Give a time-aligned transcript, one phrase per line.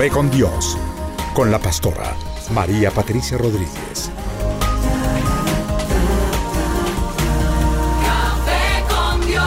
[0.00, 0.78] Café con Dios,
[1.34, 2.14] con la pastora
[2.54, 4.10] María Patricia Rodríguez.
[8.02, 9.44] Café con Dios.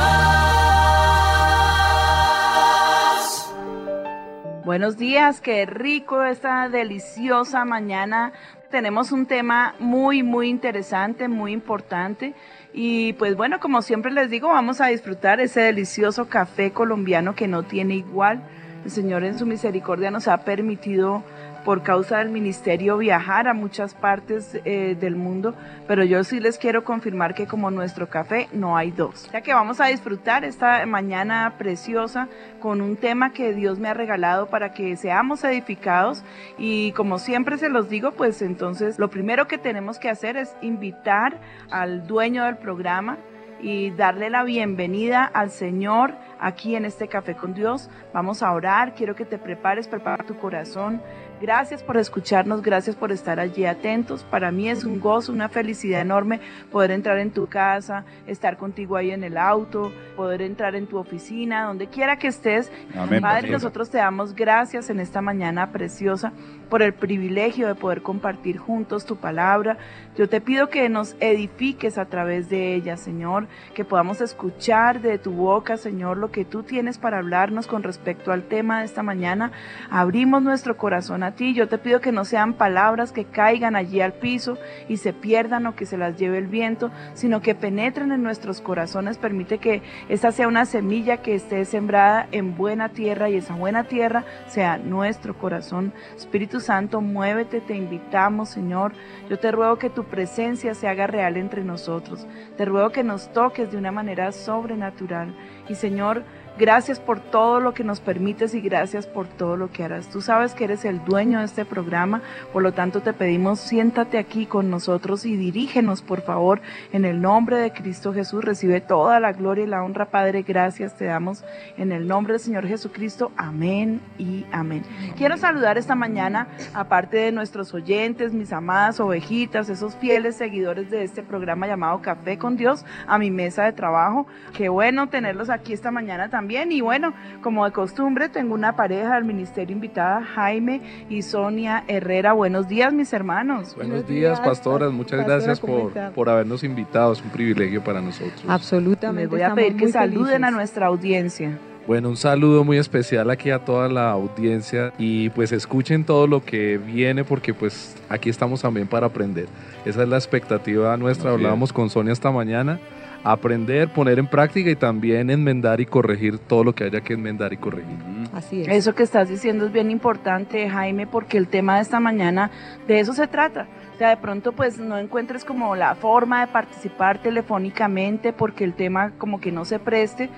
[4.64, 8.32] Buenos días, qué rico esta deliciosa mañana.
[8.70, 12.36] Tenemos un tema muy, muy interesante, muy importante.
[12.74, 17.48] Y pues bueno, como siempre les digo, vamos a disfrutar ese delicioso café colombiano que
[17.48, 18.44] no tiene igual.
[18.84, 21.24] El Señor en su misericordia nos ha permitido
[21.64, 25.56] por causa del ministerio viajar a muchas partes eh, del mundo,
[25.88, 29.30] pero yo sí les quiero confirmar que como nuestro café no hay dos.
[29.32, 32.28] Ya que vamos a disfrutar esta mañana preciosa
[32.60, 36.24] con un tema que Dios me ha regalado para que seamos edificados
[36.58, 40.54] y como siempre se los digo, pues entonces lo primero que tenemos que hacer es
[40.62, 41.40] invitar
[41.72, 43.18] al dueño del programa
[43.64, 47.90] y darle la bienvenida al Señor aquí en este Café con Dios.
[48.14, 51.02] Vamos a orar, quiero que te prepares, prepara tu corazón.
[51.42, 54.24] Gracias por escucharnos, gracias por estar allí atentos.
[54.24, 56.42] Para mí es un gozo, una felicidad enorme
[56.72, 60.98] poder entrar en tu casa, estar contigo ahí en el auto, poder entrar en tu
[60.98, 62.72] oficina, donde quiera que estés.
[62.96, 66.34] Amén, Padre, nosotros te damos gracias en esta mañana preciosa
[66.74, 69.78] por el privilegio de poder compartir juntos tu palabra.
[70.18, 73.46] Yo te pido que nos edifiques a través de ella, Señor,
[73.76, 78.32] que podamos escuchar de tu boca, Señor, lo que tú tienes para hablarnos con respecto
[78.32, 79.52] al tema de esta mañana.
[79.92, 81.54] Abrimos nuestro corazón a ti.
[81.54, 84.58] Yo te pido que no sean palabras que caigan allí al piso
[84.90, 88.62] y se pierdan o que se las lleve el viento, sino que penetren en nuestros
[88.62, 89.20] corazones.
[89.20, 93.84] Permite que esta sea una semilla que esté sembrada en buena tierra y esa buena
[93.84, 95.94] tierra sea nuestro corazón.
[96.16, 98.94] Espíritu Santo, muévete, te invitamos, Señor.
[99.30, 102.26] Yo te ruego que tu presencia se haga real entre nosotros.
[102.58, 105.36] Te ruego que nos toques de una manera sobrenatural.
[105.70, 106.24] Y Señor,
[106.56, 110.10] Gracias por todo lo que nos permites y gracias por todo lo que harás.
[110.10, 112.22] Tú sabes que eres el dueño de este programa,
[112.52, 117.22] por lo tanto te pedimos siéntate aquí con nosotros y dirígenos, por favor, en el
[117.22, 118.46] nombre de Cristo Jesús.
[118.46, 120.44] Recibe toda la gloria y la honra, Padre.
[120.44, 121.44] Gracias te damos
[121.76, 123.32] en el nombre del Señor Jesucristo.
[123.36, 124.84] Amén y amén.
[125.18, 131.04] Quiero saludar esta mañana, aparte de nuestros oyentes, mis amadas ovejitas, esos fieles seguidores de
[131.04, 134.28] este programa llamado Café con Dios, a mi mesa de trabajo.
[134.56, 136.43] Qué bueno tenerlos aquí esta mañana también.
[136.50, 142.34] Y bueno, como de costumbre, tengo una pareja del ministerio invitada, Jaime y Sonia Herrera.
[142.34, 143.76] Buenos días, mis hermanos.
[143.76, 144.92] Buenos días, pastoras.
[144.92, 147.14] Muchas Pastora, gracias ¿cómo por, por habernos invitado.
[147.14, 148.44] Es un privilegio para nosotros.
[148.46, 149.22] Absolutamente.
[149.22, 151.58] Les voy a pedir que saluden a nuestra audiencia.
[151.88, 156.44] Bueno, un saludo muy especial aquí a toda la audiencia y pues escuchen todo lo
[156.44, 159.48] que viene porque pues aquí estamos también para aprender.
[159.86, 161.32] Esa es la expectativa nuestra.
[161.32, 162.80] Hablábamos con Sonia esta mañana.
[163.24, 167.54] Aprender, poner en práctica y también enmendar y corregir todo lo que haya que enmendar
[167.54, 167.98] y corregir.
[168.34, 168.68] Así es.
[168.68, 172.52] Eso que estás diciendo es bien importante, Jaime, porque el tema de esta mañana
[172.88, 173.68] de eso se trata.
[173.94, 178.74] O sea, de pronto pues no encuentres como la forma de participar telefónicamente porque el
[178.74, 180.30] tema como que no se preste,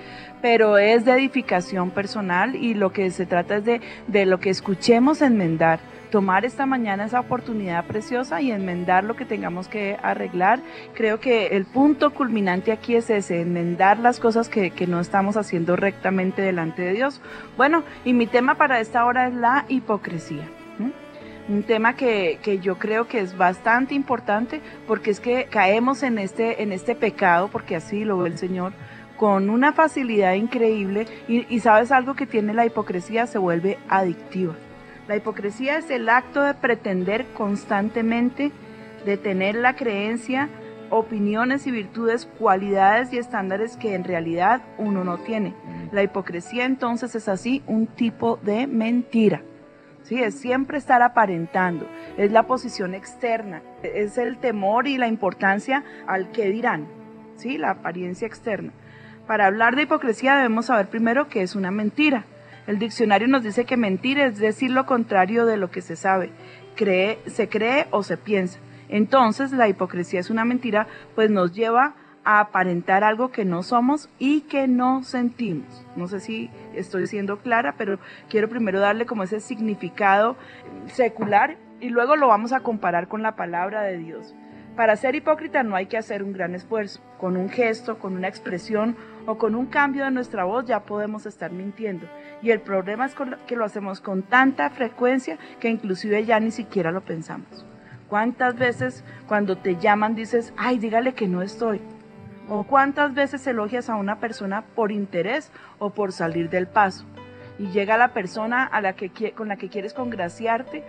[0.42, 4.50] pero es de edificación personal y lo que se trata es de, de lo que
[4.50, 5.80] escuchemos enmendar.
[6.10, 10.60] Tomar esta mañana esa oportunidad preciosa y enmendar lo que tengamos que arreglar.
[10.94, 15.74] Creo que el punto culminante aquí es ese, enmendar las cosas que, no estamos haciendo
[15.74, 17.20] rectamente delante de Dios.
[17.56, 20.48] Bueno, y mi tema para esta hora es la hipocresía.
[21.48, 26.62] Un tema que, yo creo que es bastante importante porque es que caemos en este,
[26.62, 28.72] en este pecado, porque así lo ve el Señor,
[29.16, 34.54] con una facilidad increíble y sabes algo que tiene la hipocresía, se vuelve adictiva.
[35.08, 38.50] La hipocresía es el acto de pretender constantemente,
[39.04, 40.48] de tener la creencia,
[40.90, 45.54] opiniones y virtudes, cualidades y estándares que en realidad uno no tiene.
[45.92, 49.42] La hipocresía entonces es así un tipo de mentira.
[50.02, 55.82] Sí, es siempre estar aparentando, es la posición externa, es el temor y la importancia
[56.06, 56.86] al que dirán,
[57.34, 58.72] sí, la apariencia externa.
[59.26, 62.24] Para hablar de hipocresía debemos saber primero que es una mentira.
[62.66, 66.32] El diccionario nos dice que mentir es decir lo contrario de lo que se sabe,
[66.74, 68.58] cree, se cree o se piensa.
[68.88, 74.08] Entonces la hipocresía es una mentira, pues nos lleva a aparentar algo que no somos
[74.18, 75.86] y que no sentimos.
[75.94, 80.36] No sé si estoy siendo clara, pero quiero primero darle como ese significado
[80.86, 84.34] secular y luego lo vamos a comparar con la palabra de Dios.
[84.76, 87.00] Para ser hipócrita no hay que hacer un gran esfuerzo.
[87.18, 88.94] Con un gesto, con una expresión
[89.24, 92.06] o con un cambio de nuestra voz ya podemos estar mintiendo.
[92.42, 93.14] Y el problema es
[93.46, 97.64] que lo hacemos con tanta frecuencia que inclusive ya ni siquiera lo pensamos.
[98.10, 101.80] ¿Cuántas veces cuando te llaman dices, ay, dígale que no estoy?
[102.48, 107.06] ¿O cuántas veces elogias a una persona por interés o por salir del paso?
[107.58, 110.84] Y llega la persona a la que, con la que quieres congraciarte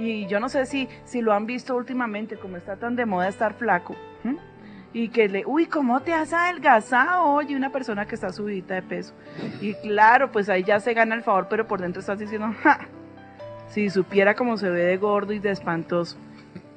[0.00, 3.28] y yo no sé si, si lo han visto últimamente, como está tan de moda
[3.28, 3.94] estar flaco.
[4.92, 7.22] Y que le, uy, ¿cómo te has adelgazado?
[7.34, 9.14] Oye, una persona que está subida de peso.
[9.60, 12.88] Y claro, pues ahí ya se gana el favor, pero por dentro estás diciendo, ja,
[13.68, 16.16] si supiera cómo se ve de gordo y de espantoso.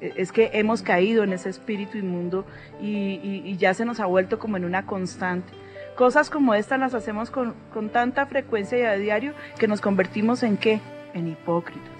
[0.00, 2.44] E- Es que hemos caído en ese espíritu inmundo
[2.80, 5.52] y ya se nos ha vuelto como en una constante.
[5.96, 10.42] Cosas como estas las hacemos con, con tanta frecuencia y a diario que nos convertimos
[10.44, 10.80] en qué?
[11.14, 11.93] En hipócritas.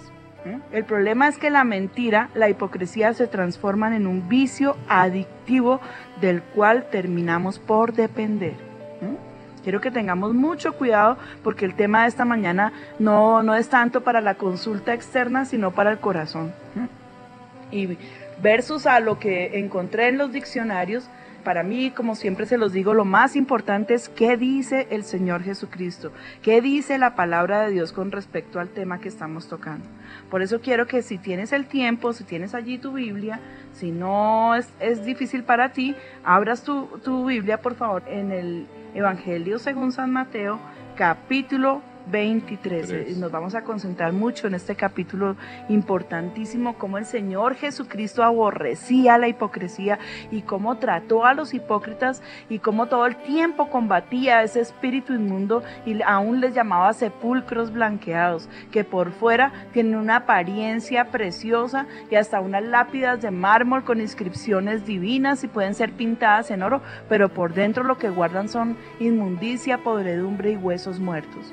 [0.44, 0.61] ¿Mm?
[0.73, 5.81] El problema es que la mentira, la hipocresía se transforman en un vicio adictivo
[6.20, 8.55] del cual terminamos por depender.
[9.00, 9.62] ¿Mm?
[9.62, 14.02] Quiero que tengamos mucho cuidado porque el tema de esta mañana no, no es tanto
[14.02, 16.52] para la consulta externa, sino para el corazón.
[16.75, 17.75] ¿Mm?
[17.75, 17.99] Y
[18.43, 21.08] versus a lo que encontré en los diccionarios,
[21.44, 25.43] para mí, como siempre se los digo, lo más importante es qué dice el Señor
[25.43, 26.11] Jesucristo,
[26.43, 29.87] qué dice la palabra de Dios con respecto al tema que estamos tocando.
[30.31, 33.41] Por eso quiero que si tienes el tiempo, si tienes allí tu Biblia,
[33.73, 35.94] si no es, difícil para ti,
[36.25, 40.58] abras tu, tu Biblia, por favor, en el Evangelio según San Mateo,
[40.96, 42.87] capítulo 23.
[42.87, 43.17] Tres.
[43.19, 45.37] Nos vamos a concentrar mucho en este capítulo
[45.69, 49.99] importantísimo, cómo el Señor Jesucristo aborrecía la hipocresía
[50.31, 55.62] y cómo trató a los hipócritas y cómo todo el tiempo combatía ese espíritu inmundo
[55.87, 62.41] y aún les llamaba sepulcros blanqueados, que por fuera tienen una apariencia preciosa y hasta
[62.41, 67.55] unas lápidas de mármol con inscripciones divinas y pueden ser pintadas en oro, pero por
[67.55, 71.53] dentro lo que guardan son inmundicia, podredumbre y huesos muertos.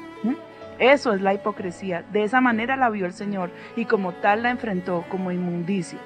[0.82, 2.04] Eso es la hipocresía.
[2.12, 6.00] De esa manera la vio el Señor y como tal la enfrentó como inmundicia.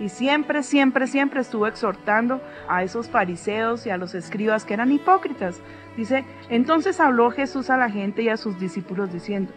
[0.00, 4.90] Y siempre, siempre, siempre estuvo exhortando a esos fariseos y a los escribas que eran
[4.90, 5.60] hipócritas.
[5.98, 9.52] Dice, entonces habló Jesús a la gente y a sus discípulos diciendo,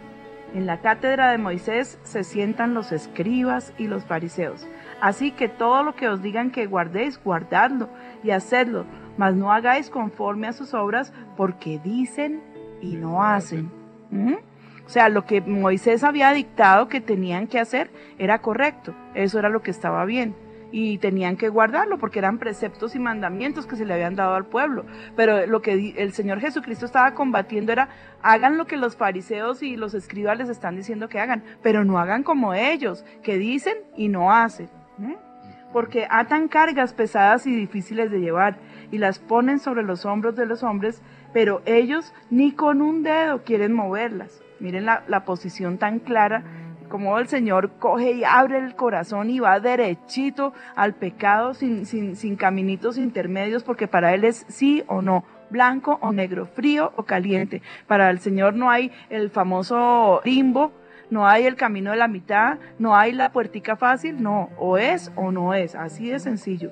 [0.54, 4.68] en la cátedra de Moisés se sientan los escribas y los fariseos.
[5.00, 7.88] Así que todo lo que os digan que guardéis, guardadlo
[8.24, 8.86] y hacedlo,
[9.16, 12.44] mas no hagáis conforme a sus obras, porque dicen
[12.81, 13.71] y no hacen.
[14.85, 17.89] O sea, lo que Moisés había dictado que tenían que hacer
[18.19, 20.35] era correcto, eso era lo que estaba bien.
[20.71, 24.45] Y tenían que guardarlo porque eran preceptos y mandamientos que se le habían dado al
[24.45, 24.85] pueblo.
[25.15, 27.89] Pero lo que el Señor Jesucristo estaba combatiendo era,
[28.21, 31.97] hagan lo que los fariseos y los escribas les están diciendo que hagan, pero no
[31.97, 34.69] hagan como ellos, que dicen y no hacen.
[35.71, 38.57] Porque atan cargas pesadas y difíciles de llevar
[38.92, 41.01] y las ponen sobre los hombros de los hombres,
[41.33, 44.44] pero ellos ni con un dedo quieren moverlas.
[44.59, 46.44] Miren la, la posición tan clara,
[46.90, 52.16] como el Señor coge y abre el corazón y va derechito al pecado sin, sin,
[52.16, 57.04] sin caminitos intermedios, porque para Él es sí o no, blanco o negro, frío o
[57.04, 57.62] caliente.
[57.88, 60.71] Para el Señor no hay el famoso limbo,
[61.09, 65.12] no hay el camino de la mitad, no hay la puertica fácil, no, o es
[65.16, 66.71] o no es, así de sencillo.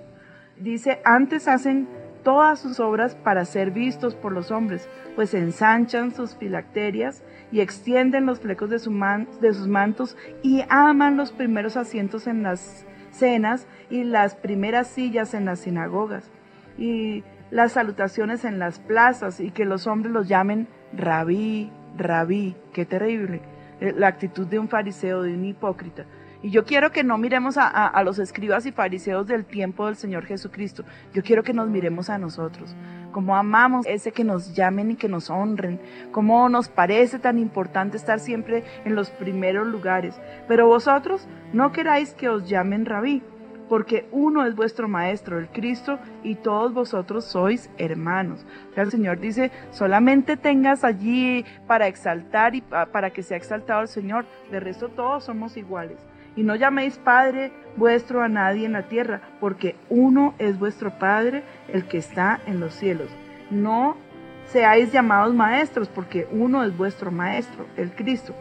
[0.57, 1.87] Dice, antes hacen
[2.23, 8.25] todas sus obras para ser vistos por los hombres, pues ensanchan sus filacterias y extienden
[8.25, 14.33] los flecos de, sus mantos y aman los primeros asientos en las cenas y las
[14.33, 16.31] primeras sillas en las sinagogas
[16.79, 20.67] y las salutaciones en las plazas y que los hombres los llamen
[20.97, 23.43] rabí, rabí, qué terrible,
[23.81, 26.05] eh, la actitud de un fariseo, de un hipócrita.
[26.43, 29.95] Y yo quiero que no miremos a, a- los escribas y fariseos del tiempo del
[29.95, 30.83] Señor Jesucristo.
[31.13, 32.75] Yo quiero que nos miremos a nosotros.
[33.13, 35.79] Cómo amamos ese que nos llamen y que nos honren.
[36.11, 40.19] Cómo nos parece tan importante estar siempre en los primeros lugares.
[40.47, 43.21] Pero vosotros no queráis que os llamen rabí,
[43.69, 48.45] porque uno es vuestro maestro, el Cristo, y todos vosotros sois hermanos.
[48.75, 53.87] El Señor dice, solamente tengas allí para exaltar y pa- para que sea exaltado el
[53.87, 54.25] Señor.
[54.51, 55.99] De resto todos somos iguales.
[56.35, 61.43] Y no llaméis Padre vuestro a nadie en la tierra, porque uno es vuestro Padre,
[61.67, 63.09] el que está en los cielos.
[63.51, 63.97] No
[64.45, 68.35] seáis llamados maestros, porque uno es vuestro Maestro, el Cristo.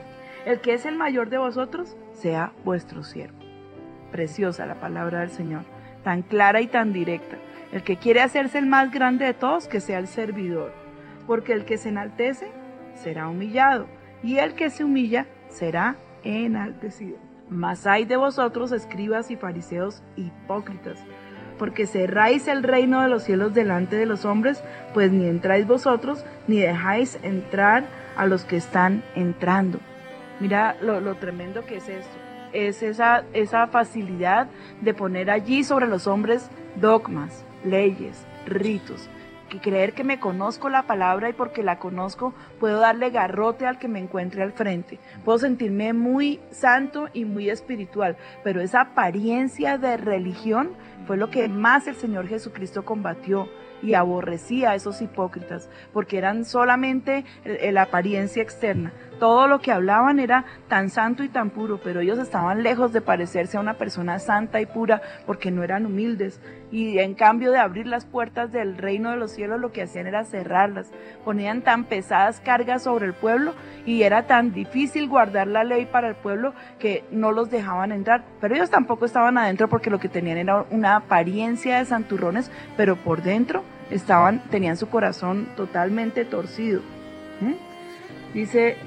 [0.45, 3.39] El que es el mayor de vosotros, sea vuestro siervo.
[4.11, 5.63] Preciosa la palabra del Señor,
[6.03, 7.37] tan clara y tan directa.
[7.73, 10.73] El que quiere hacerse el más grande de todos, que sea el servidor.
[11.27, 12.51] Porque el que se enaltece,
[12.95, 13.87] será humillado.
[14.23, 17.32] Y el que se humilla, será enaltecido.
[17.53, 20.99] Mas hay de vosotros, escribas y fariseos hipócritas,
[21.59, 26.25] porque cerráis el reino de los cielos delante de los hombres, pues ni entráis vosotros,
[26.49, 27.85] ni dejáis entrar
[28.17, 29.79] a los que están entrando.
[30.41, 32.17] Mira lo, lo tremendo que es esto.
[32.55, 34.49] Es esa, esa facilidad
[34.81, 39.09] de poner allí sobre los hombres dogmas, leyes, ritos.
[39.53, 43.79] Que creer que me conozco la palabra y porque la conozco puedo darle garrote al
[43.79, 44.99] que me encuentre al frente.
[45.27, 50.71] Puedo sentirme muy santo y muy espiritual, pero esa apariencia de religión
[51.07, 53.47] fue lo que más el Señor Jesucristo combatió
[53.83, 58.91] y aborrecía a esos hipócritas, porque eran solamente la apariencia externa.
[59.23, 63.01] Todo lo que hablaban era tan santo y tan puro, pero ellos estaban lejos de
[63.01, 66.41] parecerse a una persona santa y pura porque no eran humildes.
[66.73, 70.09] Y en cambio de abrir las puertas del reino de los cielos, lo que hacían
[70.09, 70.91] era cerrarlas.
[71.25, 73.55] Ponían tan pesadas cargas sobre el pueblo
[73.87, 78.25] y era tan difícil guardar la ley para el pueblo que no los dejaban entrar.
[78.41, 82.97] Pero ellos tampoco estaban adentro porque lo que tenían era una apariencia de santurrones, pero
[82.97, 86.83] por dentro estaban, tenían su corazón totalmente torcido.
[87.41, 87.71] ¿Mm?
[88.35, 88.79] Dice,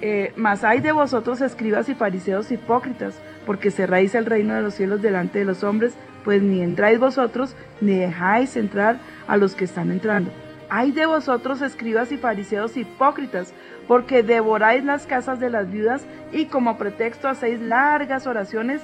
[0.00, 3.14] eh, mas hay de vosotros escribas y fariseos hipócritas,
[3.44, 7.54] porque cerráis el reino de los cielos delante de los hombres, pues ni entráis vosotros,
[7.80, 10.30] ni dejáis entrar a los que están entrando.
[10.68, 13.52] Hay de vosotros escribas y fariseos hipócritas,
[13.88, 18.80] porque devoráis las casas de las viudas y como pretexto hacéis largas oraciones,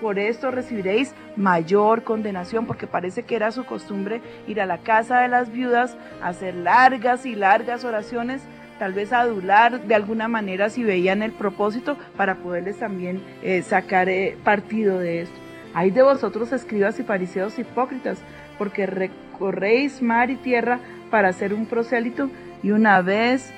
[0.00, 5.20] por esto recibiréis mayor condenación, porque parece que era su costumbre ir a la casa
[5.20, 8.42] de las viudas, hacer largas y largas oraciones,
[8.80, 14.08] tal vez adular de alguna manera si veían el propósito para poderles también eh, sacar
[14.08, 15.36] eh, partido de esto.
[15.74, 18.18] Hay de vosotros escribas y fariseos hipócritas,
[18.56, 22.30] porque recorréis mar y tierra para hacer un prosélito
[22.62, 23.52] y una vez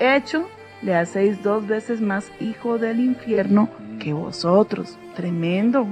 [0.00, 0.48] hecho
[0.80, 3.68] le hacéis dos veces más hijo del infierno
[4.00, 4.98] que vosotros.
[5.14, 5.86] Tremendo,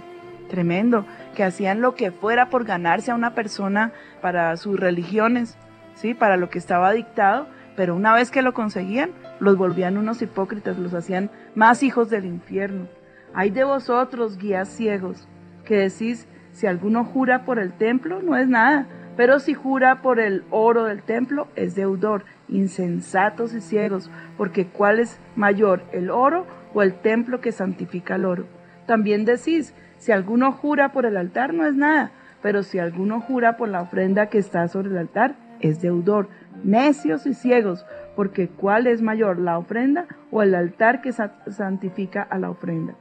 [0.48, 1.04] tremendo,
[1.36, 5.58] que hacían lo que fuera por ganarse a una persona para sus religiones,
[5.96, 6.14] ¿sí?
[6.14, 7.46] Para lo que estaba dictado,
[7.80, 12.26] pero una vez que lo conseguían, los volvían unos hipócritas, los hacían más hijos del
[12.26, 12.88] infierno.
[13.32, 15.26] Hay de vosotros, guías ciegos,
[15.64, 20.20] que decís, si alguno jura por el templo, no es nada, pero si jura por
[20.20, 26.46] el oro del templo, es deudor, insensatos y ciegos, porque ¿cuál es mayor, el oro
[26.74, 28.44] o el templo que santifica el oro?
[28.84, 32.10] También decís, si alguno jura por el altar, no es nada,
[32.42, 36.28] pero si alguno jura por la ofrenda que está sobre el altar, es deudor,
[36.64, 37.84] necios y ciegos,
[38.16, 42.94] porque ¿cuál es mayor, la ofrenda o el altar que sa- santifica a la ofrenda?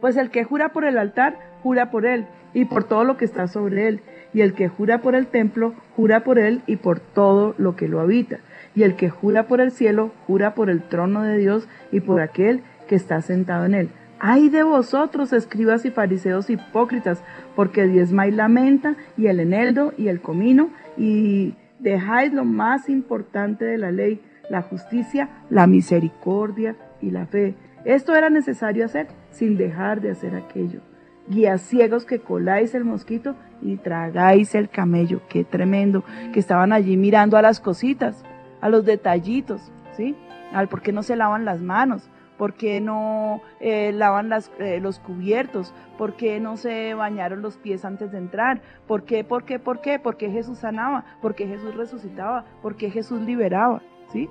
[0.00, 3.24] Pues el que jura por el altar, jura por él y por todo lo que
[3.24, 4.00] está sobre él.
[4.32, 7.88] Y el que jura por el templo, jura por él y por todo lo que
[7.88, 8.38] lo habita.
[8.74, 12.20] Y el que jura por el cielo, jura por el trono de Dios y por
[12.20, 13.88] aquel que está sentado en él.
[14.20, 17.22] Ay de vosotros, escribas y fariseos hipócritas,
[17.56, 23.64] porque diezmáis la menta y el eneldo y el comino, y dejáis lo más importante
[23.64, 24.20] de la ley,
[24.50, 27.54] la justicia, la misericordia y la fe.
[27.84, 30.80] Esto era necesario hacer sin dejar de hacer aquello.
[31.28, 35.20] Guías ciegos que coláis el mosquito y tragáis el camello.
[35.28, 36.02] Qué tremendo.
[36.32, 38.24] Que estaban allí mirando a las cositas,
[38.60, 40.16] a los detallitos, ¿sí?
[40.52, 42.08] Al por qué no se lavan las manos,
[42.38, 47.58] por qué no eh, lavan las, eh, los cubiertos, por qué no se bañaron los
[47.58, 51.34] pies antes de entrar, por qué, por qué, por qué, por qué Jesús sanaba, por
[51.34, 54.30] qué Jesús resucitaba, por qué Jesús liberaba, ¿sí?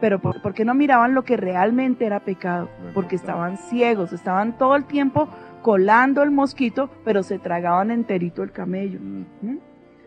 [0.00, 2.68] pero ¿por, por qué no miraban lo que realmente era pecado?
[2.94, 5.28] Porque estaban ciegos, estaban todo el tiempo
[5.62, 9.00] colando el mosquito, pero se tragaban enterito el camello.
[9.00, 9.56] ¿Mm?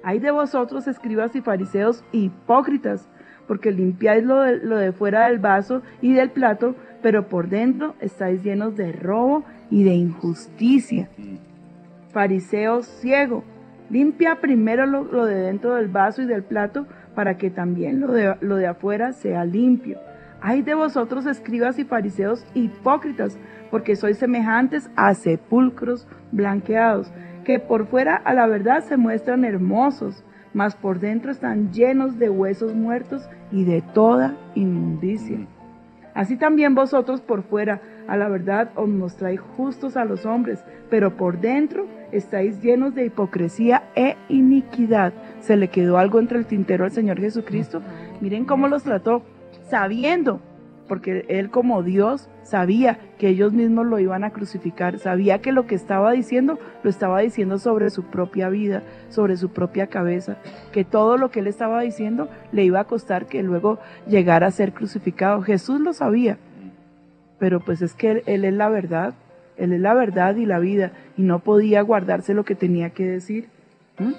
[0.04, 3.10] Hay de vosotros, escribas y fariseos hipócritas,
[3.48, 7.96] porque limpiáis lo de, lo de fuera del vaso y del plato, pero por dentro
[8.00, 11.10] estáis llenos de robo y de injusticia.
[12.12, 13.44] Fariseo ciego,
[13.90, 18.12] limpia primero lo, lo de dentro del vaso y del plato para que también lo
[18.12, 20.00] de, lo de afuera sea limpio.
[20.42, 23.38] Ay de vosotros, escribas y fariseos hipócritas,
[23.70, 27.12] porque sois semejantes a sepulcros blanqueados,
[27.44, 32.30] que por fuera a la verdad se muestran hermosos, mas por dentro están llenos de
[32.30, 35.40] huesos muertos y de toda inmundicia.
[36.14, 41.16] Así también vosotros por fuera a la verdad os mostráis justos a los hombres, pero
[41.16, 45.14] por dentro estáis llenos de hipocresía e iniquidad.
[45.42, 47.82] Se le quedó algo entre el tintero al Señor Jesucristo.
[48.22, 49.22] Miren cómo los trató,
[49.70, 50.42] sabiendo,
[50.90, 55.68] porque Él como Dios sabía que ellos mismos lo iban a crucificar, sabía que lo
[55.68, 60.38] que estaba diciendo lo estaba diciendo sobre su propia vida, sobre su propia cabeza,
[60.74, 64.52] que todo lo que Él estaba diciendo le iba a costar que luego llegara a
[64.52, 65.42] ser crucificado.
[65.42, 66.38] Jesús lo sabía,
[67.38, 69.14] pero pues es que Él, él es la verdad,
[69.56, 73.06] Él es la verdad y la vida, y no podía guardarse lo que tenía que
[73.06, 73.48] decir.
[74.00, 74.14] ¿Mm?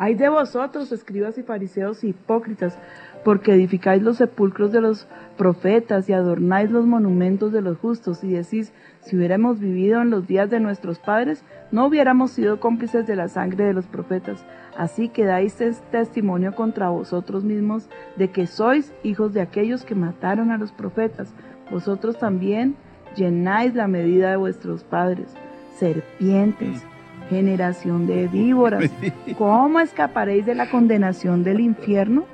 [0.00, 2.78] Hay de vosotros, escribas y fariseos hipócritas,
[3.24, 5.06] porque edificáis los sepulcros de los
[5.36, 10.26] profetas y adornáis los monumentos de los justos, y decís, si hubiéramos vivido en los
[10.26, 14.44] días de nuestros padres, no hubiéramos sido cómplices de la sangre de los profetas.
[14.76, 19.94] Así que dais tes- testimonio contra vosotros mismos de que sois hijos de aquellos que
[19.94, 21.32] mataron a los profetas.
[21.70, 22.76] Vosotros también
[23.16, 25.34] llenáis la medida de vuestros padres.
[25.78, 26.82] Serpientes,
[27.30, 28.90] generación de víboras,
[29.38, 32.24] ¿cómo escaparéis de la condenación del infierno?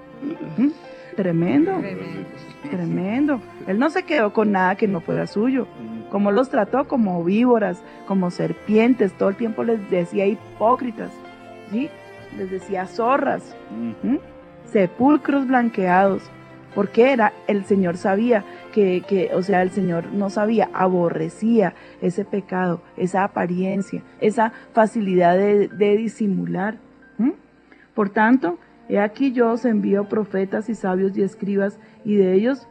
[0.57, 0.71] ¿Mm?
[1.17, 1.81] Tremendo,
[2.71, 3.41] tremendo.
[3.67, 5.69] Él no se quedó con nada que no fuera suyo.
[6.11, 11.11] Como los trató como víboras, como serpientes, todo el tiempo les decía hipócritas,
[11.71, 11.89] ¿sí?
[12.37, 13.57] Les decía zorras,
[14.03, 14.17] ¿Mm?
[14.67, 16.23] sepulcros blanqueados.
[16.75, 22.25] Porque era, el Señor sabía que, que, o sea, el Señor no sabía, aborrecía ese
[22.25, 26.79] pecado, esa apariencia, esa facilidad de, de disimular.
[27.19, 27.31] ¿Mm?
[27.95, 32.69] Por tanto, he aquí yo os envío profetas y sabios y escribas, y de ellos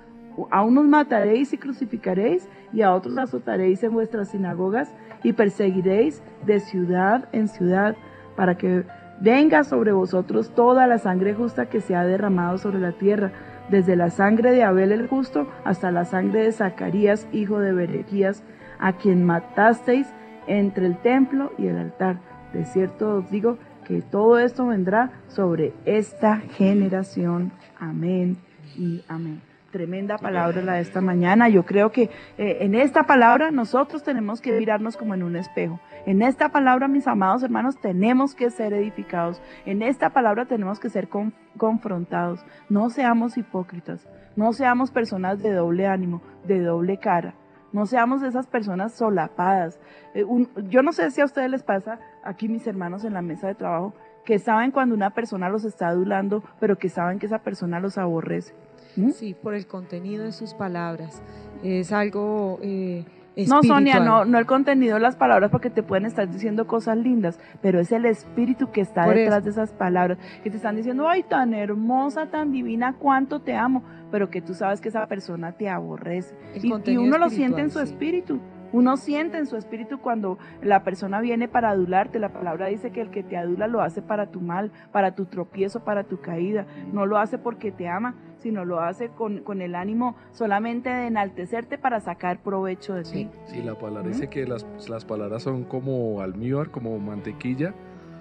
[0.51, 6.59] a unos mataréis y crucificaréis, y a otros azotaréis en vuestras sinagogas, y perseguiréis de
[6.59, 7.96] ciudad en ciudad,
[8.35, 8.83] para que
[9.22, 13.31] venga sobre vosotros toda la sangre justa que se ha derramado sobre la tierra,
[13.70, 18.44] desde la sangre de Abel el justo hasta la sangre de Zacarías, hijo de Berequías,
[18.79, 20.07] a quien matasteis
[20.48, 22.20] entre el templo y el altar.
[22.51, 27.51] De cierto os digo que todo esto vendrá sobre esta generación.
[27.79, 28.37] Amén
[28.77, 29.41] y amén.
[29.72, 31.50] Tremenda palabra la de esta mañana.
[31.50, 32.03] Yo creo que
[32.37, 35.79] eh, en esta palabra nosotros tenemos que mirarnos como en un espejo.
[36.05, 39.41] En esta palabra, mis amados hermanos, tenemos que ser edificados.
[39.65, 42.46] En esta palabra tenemos que ser con- confrontados.
[42.69, 44.07] No seamos hipócritas.
[44.35, 47.33] No seamos personas de doble ánimo, de doble cara.
[47.74, 49.79] No seamos esas personas solapadas.
[50.14, 50.24] Eh,
[50.70, 53.55] yo no sé si a ustedes les pasa, aquí mis hermanos en la mesa de
[53.55, 57.79] trabajo, que saben cuando una persona los está adulando, pero que saben que esa persona
[57.79, 58.53] los aborrece.
[59.12, 61.22] Sí, por el contenido de sus palabras.
[61.64, 66.05] Es algo eh, No, Sonia, no, no el contenido de las palabras porque te pueden
[66.05, 69.46] estar diciendo cosas lindas, pero es el espíritu que está Por detrás eso.
[69.46, 73.83] de esas palabras, que te están diciendo, ay, tan hermosa, tan divina, cuánto te amo,
[74.11, 76.35] pero que tú sabes que esa persona te aborrece.
[76.61, 77.85] Y, uno lo siente en su sí.
[77.85, 78.39] espíritu.
[78.72, 82.17] Uno siente en su espíritu cuando la persona viene para adularte.
[82.17, 85.25] La palabra dice que el que te adula lo hace para tu mal, para tu
[85.25, 86.65] tropiezo, para tu caída.
[86.91, 91.08] No lo hace porque te ama, sino lo hace con, con el ánimo solamente de
[91.08, 93.25] enaltecerte para sacar provecho de Sí.
[93.25, 93.29] ti.
[93.48, 94.12] Sí, la palabra ¿Mm?
[94.12, 97.74] dice que las, las palabras son como almíbar, como mantequilla,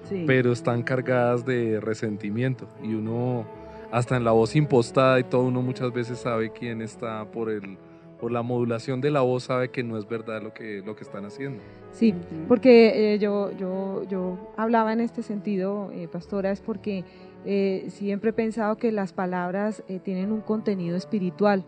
[0.04, 0.24] Sí.
[0.26, 3.44] pero están cargadas de resentimiento y uno
[3.90, 7.76] hasta en la voz impostada y todo uno muchas veces sabe quién está por el
[8.18, 11.02] por la modulación de la voz sabe que no es verdad lo que lo que
[11.02, 11.60] están haciendo.
[11.90, 12.14] Sí,
[12.46, 17.04] porque eh, yo, yo, yo hablaba en este sentido, eh, pastora, es porque
[17.44, 21.64] eh, siempre he pensado que las palabras eh, tienen un contenido espiritual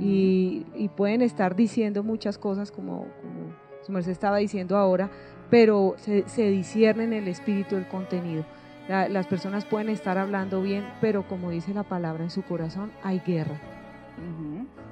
[0.00, 5.10] y, y pueden estar diciendo muchas cosas como, como su merced estaba diciendo ahora,
[5.50, 8.44] pero se, se discierne en el espíritu el contenido.
[8.88, 12.90] La- las personas pueden estar hablando bien, pero como dice la palabra en su corazón,
[13.02, 13.60] hay guerra.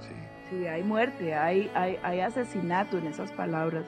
[0.01, 0.15] Sí.
[0.51, 3.85] Sí, hay muerte, hay, hay, hay asesinato en esas palabras.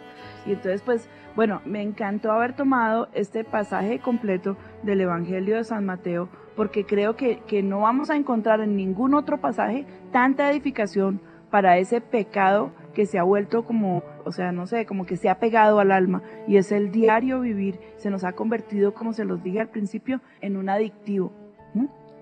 [0.46, 5.84] Y entonces, pues, bueno, me encantó haber tomado este pasaje completo del Evangelio de San
[5.84, 11.20] Mateo, porque creo que, que no vamos a encontrar en ningún otro pasaje tanta edificación
[11.50, 15.28] para ese pecado que se ha vuelto como, o sea, no sé, como que se
[15.28, 19.24] ha pegado al alma y es el diario vivir, se nos ha convertido, como se
[19.24, 21.32] los dije al principio, en un adictivo.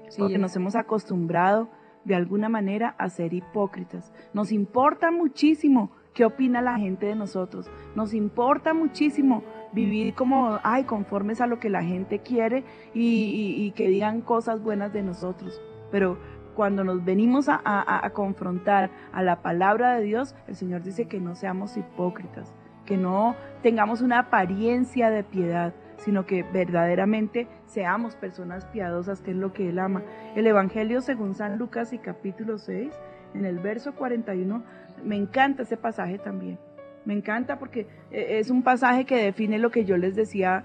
[0.09, 1.71] Sí, porque nos hemos acostumbrado
[2.05, 4.13] de alguna manera a ser hipócritas.
[4.35, 7.71] Nos importa muchísimo qué opina la gente de nosotros.
[7.95, 13.65] Nos importa muchísimo vivir como, ay, conformes a lo que la gente quiere y, y-
[13.67, 15.61] y que digan cosas buenas de nosotros.
[15.91, 16.19] Pero
[16.55, 21.07] cuando nos venimos a, a- a confrontar a la palabra de Dios, el Señor dice
[21.07, 28.17] que no seamos hipócritas, que no tengamos una apariencia de piedad, sino que verdaderamente seamos
[28.17, 30.03] personas piadosas, que es lo que Él ama.
[30.35, 32.93] El Evangelio según San Lucas y capítulo 6,
[33.35, 34.63] en el verso 41,
[35.05, 36.59] me encanta ese pasaje también.
[37.05, 40.65] Me encanta porque eh, es un pasaje que define lo que yo les decía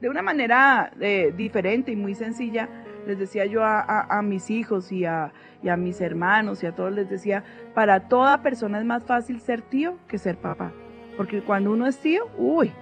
[0.00, 2.68] de una manera eh, diferente y muy sencilla.
[3.06, 6.92] Les decía yo a, mis hijos y a, y a mis hermanos y a todos
[6.92, 10.72] les decía, para toda persona es más fácil ser tío que ser papá.
[11.16, 12.72] Porque cuando uno es tío, uy,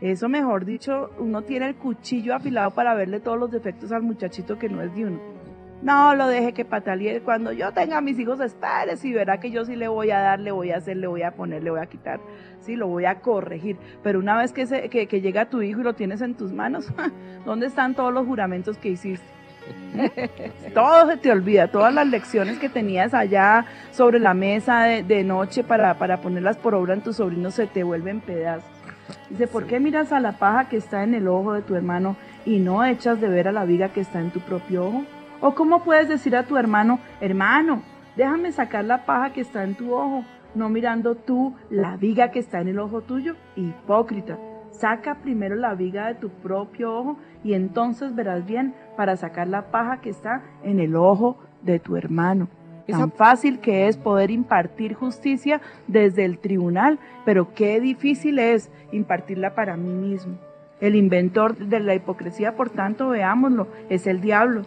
[0.00, 4.58] eso mejor dicho, uno tiene el cuchillo afilado para verle todos los defectos al muchachito
[4.58, 5.33] que no es de uno.
[5.84, 7.20] No lo deje que patalee.
[7.20, 10.18] Cuando yo tenga a mis hijos, espérese y verá que yo sí le voy a
[10.18, 12.18] dar, le voy a hacer, le voy a poner, le voy a quitar.
[12.60, 13.76] Sí, lo voy a corregir.
[14.02, 16.52] Pero una vez que, se- que, que llega tu hijo y lo tienes en tus
[16.52, 16.88] manos,
[17.44, 19.26] ¿dónde están todos los juramentos que hiciste?
[20.74, 25.24] Todo se te olvida, todas las lecciones que tenías allá sobre la mesa de, de
[25.24, 28.68] noche para, para ponerlas por obra en tu sobrino se te vuelven pedazos.
[29.30, 32.16] Dice, ¿por qué miras a la paja que está en el ojo de tu hermano
[32.44, 35.02] y no echas de ver a la viga que está en tu propio ojo?
[35.46, 37.82] ¿O cómo puedes decir a tu hermano, hermano,
[38.16, 42.38] déjame sacar la paja que está en tu ojo, no mirando tú la viga que
[42.38, 43.34] está en el ojo tuyo?
[43.54, 44.38] Hipócrita,
[44.70, 49.70] saca primero la viga de tu propio ojo y entonces verás bien para sacar la
[49.70, 52.48] paja que está en el ojo de tu hermano.
[52.88, 59.54] Tan fácil que es poder impartir justicia desde el tribunal, pero qué difícil es impartirla
[59.54, 60.38] para mí mismo.
[60.80, 64.62] El inventor de la hipocresía, por tanto, veámoslo, es el diablo.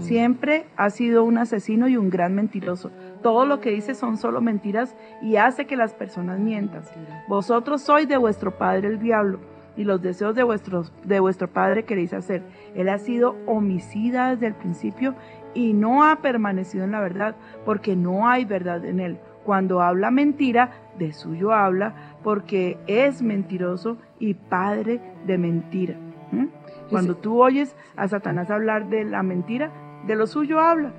[0.00, 2.90] Siempre ha sido un asesino y un gran mentiroso.
[3.22, 6.82] Todo lo que dice son solo mentiras y hace que las personas mientan.
[7.28, 9.38] Vosotros sois de vuestro padre el diablo
[9.76, 12.42] y los deseos de, vuestros, de vuestro padre queréis hacer.
[12.74, 15.14] Él ha sido homicida desde el principio
[15.54, 19.18] y no ha permanecido en la verdad porque no hay verdad en él.
[19.44, 25.96] Cuando habla mentira, de suyo habla porque es mentiroso y padre de mentira.
[26.30, 26.46] ¿Mm?
[26.90, 29.70] Cuando tú oyes a Satanás hablar de la mentira,
[30.06, 30.92] de lo suyo habla.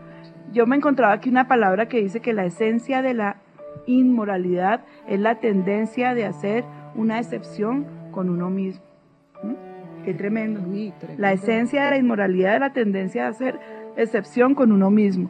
[0.52, 3.38] Yo me encontraba aquí una palabra que dice que la esencia de la
[3.86, 6.64] inmoralidad es la tendencia de hacer
[6.96, 8.84] una excepción con uno mismo.
[9.44, 10.04] ¿Mm?
[10.04, 10.62] Qué tremendo.
[10.62, 11.22] Uy, tremendo.
[11.22, 13.60] La esencia de la inmoralidad es la tendencia de hacer
[13.96, 15.30] excepción con uno mismo.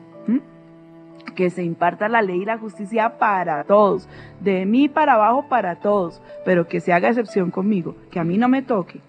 [1.36, 4.08] Que se imparta la ley y la justicia para todos,
[4.40, 8.38] de mí para abajo para todos, pero que se haga excepción conmigo, que a mí
[8.38, 9.00] no me toque.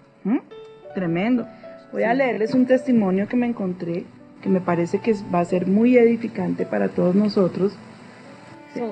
[0.95, 1.45] Tremendo.
[1.91, 4.05] Voy a leerles un testimonio que me encontré,
[4.41, 7.77] que me parece que va a ser muy edificante para todos nosotros.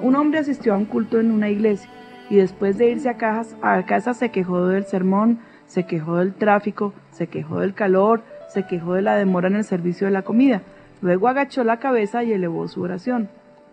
[0.02, 1.90] Un hombre asistió a un culto en una iglesia
[2.30, 6.34] y después de irse a, cajas- a casa se quejó del sermón, se quejó del
[6.34, 10.22] tráfico, se quejó del calor, se quejó de la demora en el servicio de la
[10.22, 10.62] comida.
[11.04, 13.28] Luego agachó la cabeza y elevó su oración.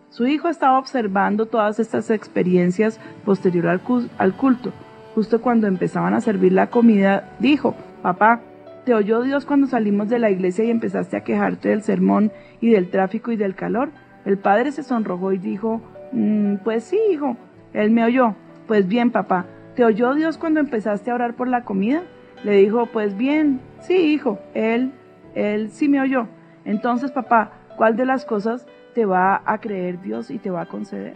[0.09, 4.73] Su hijo estaba observando todas estas experiencias posterior al, cu- al culto.
[5.15, 8.41] Justo cuando empezaban a servir la comida, dijo, papá,
[8.85, 12.71] ¿te oyó Dios cuando salimos de la iglesia y empezaste a quejarte del sermón y
[12.71, 13.91] del tráfico y del calor?
[14.25, 17.37] El padre se sonrojó y dijo, "Mm, pues sí, hijo,
[17.73, 18.35] él me oyó.
[18.67, 22.03] Pues bien, papá, ¿te oyó Dios cuando empezaste a orar por la comida?
[22.43, 24.91] Le dijo, pues bien, sí, hijo, él,
[25.37, 26.27] él sí me oyó.
[26.65, 30.67] Entonces, papá, ¿cuál de las cosas te va a creer Dios y te va a
[30.67, 31.15] conceder?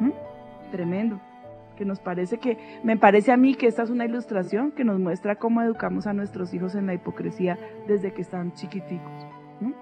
[0.00, 0.10] ¿Mm?
[0.70, 1.20] Tremendo.
[1.76, 4.98] Que nos parece que, me parece a mí que esta es una ilustración que nos
[4.98, 9.26] muestra cómo educamos a nuestros hijos en la hipocresía desde que están chiquiticos.
[9.60, 9.72] ¿Mm?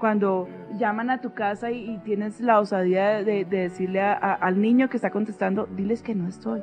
[0.00, 4.96] Cuando llaman a tu casa y, tienes la osadía de, de decirle al niño que
[4.96, 6.62] está contestando, diles que no estoy.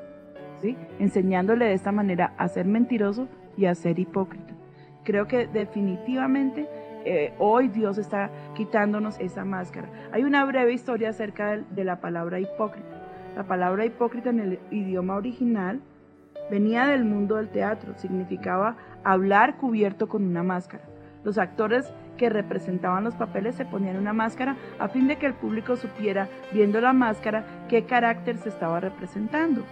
[0.61, 0.77] ¿sí?
[0.99, 4.53] Enseñándole de esta manera a ser mentiroso y a ser hipócrita.
[5.03, 6.67] Creo que definitivamente
[7.05, 9.89] eh, hoy Dios está quitándonos esa máscara.
[10.11, 13.01] Hay una breve historia acerca de, de la palabra hipócrita.
[13.35, 15.81] La palabra hipócrita en el idioma original
[16.49, 20.83] venía del mundo del teatro, significaba hablar cubierto con una máscara.
[21.23, 25.33] Los actores que representaban los papeles se ponían una máscara a fin de que el
[25.33, 29.63] público supiera, viendo la máscara, qué carácter se estaba representando.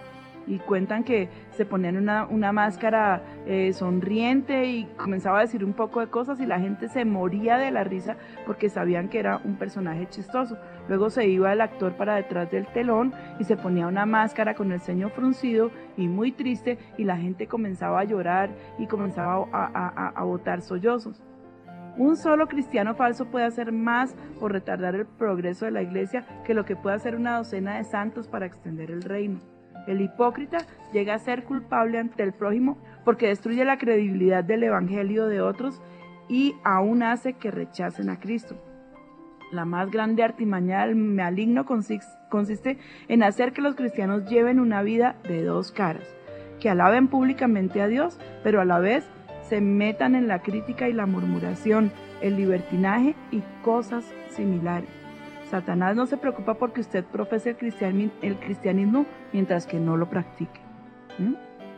[0.46, 5.72] Y cuentan que se ponían una, una máscara eh, sonriente y comenzaba a decir un
[5.72, 9.40] poco de cosas y la gente se moría de la risa porque sabían que era
[9.44, 10.58] un personaje chistoso.
[10.88, 14.70] Luego se iba el actor para detrás del telón y se ponía una máscara con
[14.72, 19.64] el ceño fruncido y muy triste y la gente comenzaba a llorar y comenzaba a,
[19.74, 21.22] a- a- botar sollozos.
[21.96, 26.52] Un solo cristiano falso puede hacer más por retardar el progreso de la iglesia que
[26.52, 29.38] lo que puede hacer una docena de santos para extender el reino.
[29.86, 30.58] El hipócrita
[30.92, 35.82] llega a ser culpable ante el prójimo porque destruye la credibilidad del evangelio de otros
[36.28, 38.56] y aún hace que rechacen a Cristo.
[39.52, 44.82] La más grande artimaña del maligno consis- consiste en hacer que los cristianos lleven una
[44.82, 46.08] vida de dos caras,
[46.60, 49.04] que alaben públicamente a Dios, pero a la vez
[49.42, 51.92] se metan en la crítica y la murmuración,
[52.22, 54.88] el libertinaje y cosas similares.
[55.50, 60.60] Satanás no se preocupa porque usted profese el, el cristianismo mientras que no lo practique.
[61.18, 61.34] ¿Mm?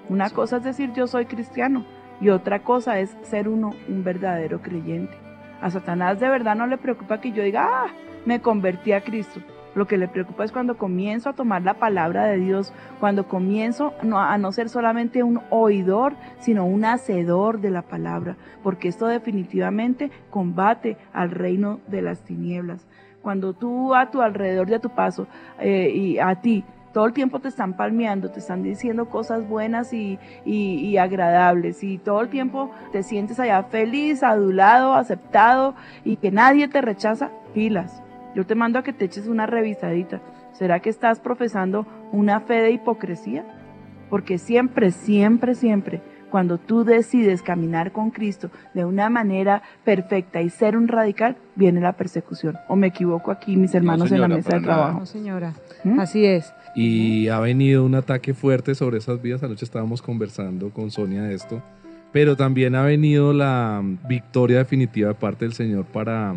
[0.08, 1.84] Una cosa es decir yo soy cristiano
[2.20, 5.16] y otra cosa es ser uno un verdadero creyente.
[5.60, 7.86] A Satanás de verdad no le preocupa que yo diga, ah,
[8.24, 9.40] me convertí a Cristo.
[9.74, 13.92] Lo que le preocupa es cuando comienzo a tomar la palabra de Dios, cuando comienzo
[14.14, 20.10] a no ser solamente un oidor, sino un hacedor de la palabra, porque esto definitivamente
[20.30, 22.86] combate al reino de las tinieblas.
[23.26, 25.26] Cuando tú a tu alrededor y a tu paso
[25.58, 26.62] eh, y a ti
[26.92, 31.82] todo el tiempo te están palmeando, te están diciendo cosas buenas y, y- y agradables
[31.82, 37.30] y todo el tiempo te sientes allá feliz, adulado, aceptado y que nadie te rechaza,
[37.52, 38.00] pilas.
[38.36, 40.20] Yo te mando a que te eches una revisadita.
[40.52, 43.44] ¿Será que estás profesando una fe de hipocresía?
[44.08, 46.00] Porque siempre, siempre, siempre,
[46.36, 51.80] cuando tú decides caminar con Cristo de una manera perfecta y ser un radical, viene
[51.80, 52.58] la persecución.
[52.68, 54.74] ¿O me equivoco aquí, mis hermanos en la mesa de nada.
[54.74, 54.98] trabajo?
[54.98, 55.54] No, señora.
[55.82, 55.98] ¿Mm?
[55.98, 56.52] Así es.
[56.74, 59.42] Y ha venido un ataque fuerte sobre esas vías.
[59.42, 61.62] Anoche estábamos conversando con Sonia de esto.
[62.12, 66.34] Pero también ha venido la victoria definitiva de parte del Señor para,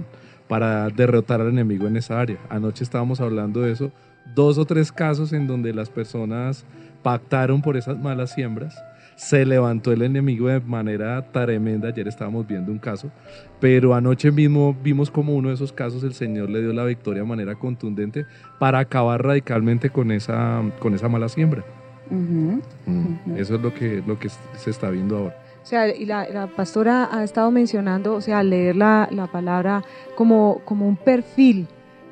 [0.47, 2.38] para derrotar al enemigo en esa área.
[2.49, 3.91] Anoche estábamos hablando de eso.
[4.33, 6.63] Dos o tres casos en donde las personas
[7.03, 8.81] pactaron por esas malas siembras.
[9.19, 11.89] Se levantó el enemigo de manera tremenda.
[11.89, 13.12] Ayer estábamos viendo un caso.
[13.60, 17.23] Pero anoche mismo vimos como uno de esos casos el Señor le dio la victoria
[17.23, 18.25] de manera contundente
[18.60, 21.65] para acabar radicalmente con esa, con esa mala siembra.
[22.10, 22.62] Ujú.
[22.88, 23.36] Ujú.
[23.36, 25.38] Eso es lo que, lo que se está viendo ahora.
[25.62, 29.27] O sea, y la, la pastora ha estado mencionando, o sea, al leer la, la
[29.27, 29.84] palabra
[30.15, 31.67] como, como un perfil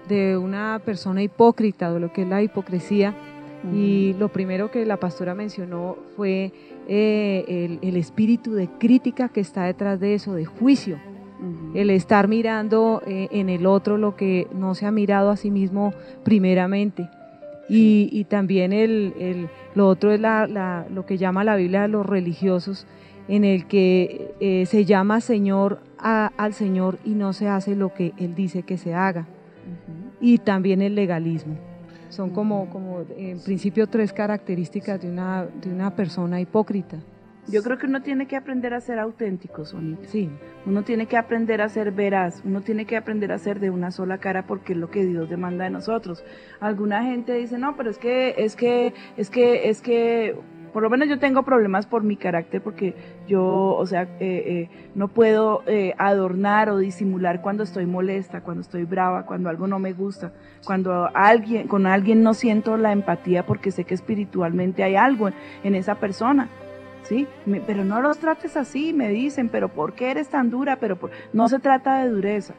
[0.10, 3.14] de una persona hipócrita, de lo que es la hipocresía.
[3.74, 6.54] Y lo primero que la pastora mencionó fue
[6.88, 10.98] eh, el, el espíritu de crítica que está detrás de eso, de juicio.
[11.76, 15.52] El estar mirando eh, en el otro lo que no se ha mirado a sí
[15.52, 17.10] mismo primeramente.
[17.70, 21.82] Y, y también el, el- lo otro es la, la- lo que llama la Biblia
[21.84, 22.88] de los religiosos,
[23.28, 27.94] en el que eh, se llama Señor a- al Señor y no se hace lo
[27.94, 29.28] que Él dice que se haga.
[30.20, 31.56] Y también el legalismo.
[32.10, 36.98] Son como, como en principio tres características de una, de una persona hipócrita.
[37.50, 40.06] Yo creo que uno tiene que aprender a ser auténtico, Sonita.
[40.10, 40.30] Sí,
[40.66, 43.92] Uno tiene que aprender a ser veraz, uno tiene que aprender a ser de una
[43.92, 46.26] sola cara porque es lo que Dios demanda de nosotros.
[46.60, 50.36] Alguna gente dice, no, pero es que, es que, es que, es que,
[50.78, 52.94] por lo menos yo tengo problemas por mi carácter porque
[53.28, 58.62] yo, o sea, eh, eh, no puedo eh, adornar o disimular cuando estoy molesta, cuando
[58.62, 63.44] estoy brava, cuando algo no me gusta, cuando alguien, con alguien no siento la empatía
[63.44, 65.32] porque sé que espiritualmente hay algo
[65.64, 66.48] en esa persona.
[67.02, 67.26] ¿sí?
[67.48, 70.76] Me- pero no los trates así, me dicen, pero ¿por qué eres tan dura?
[70.76, 72.54] Pero por- no se trata de dureza.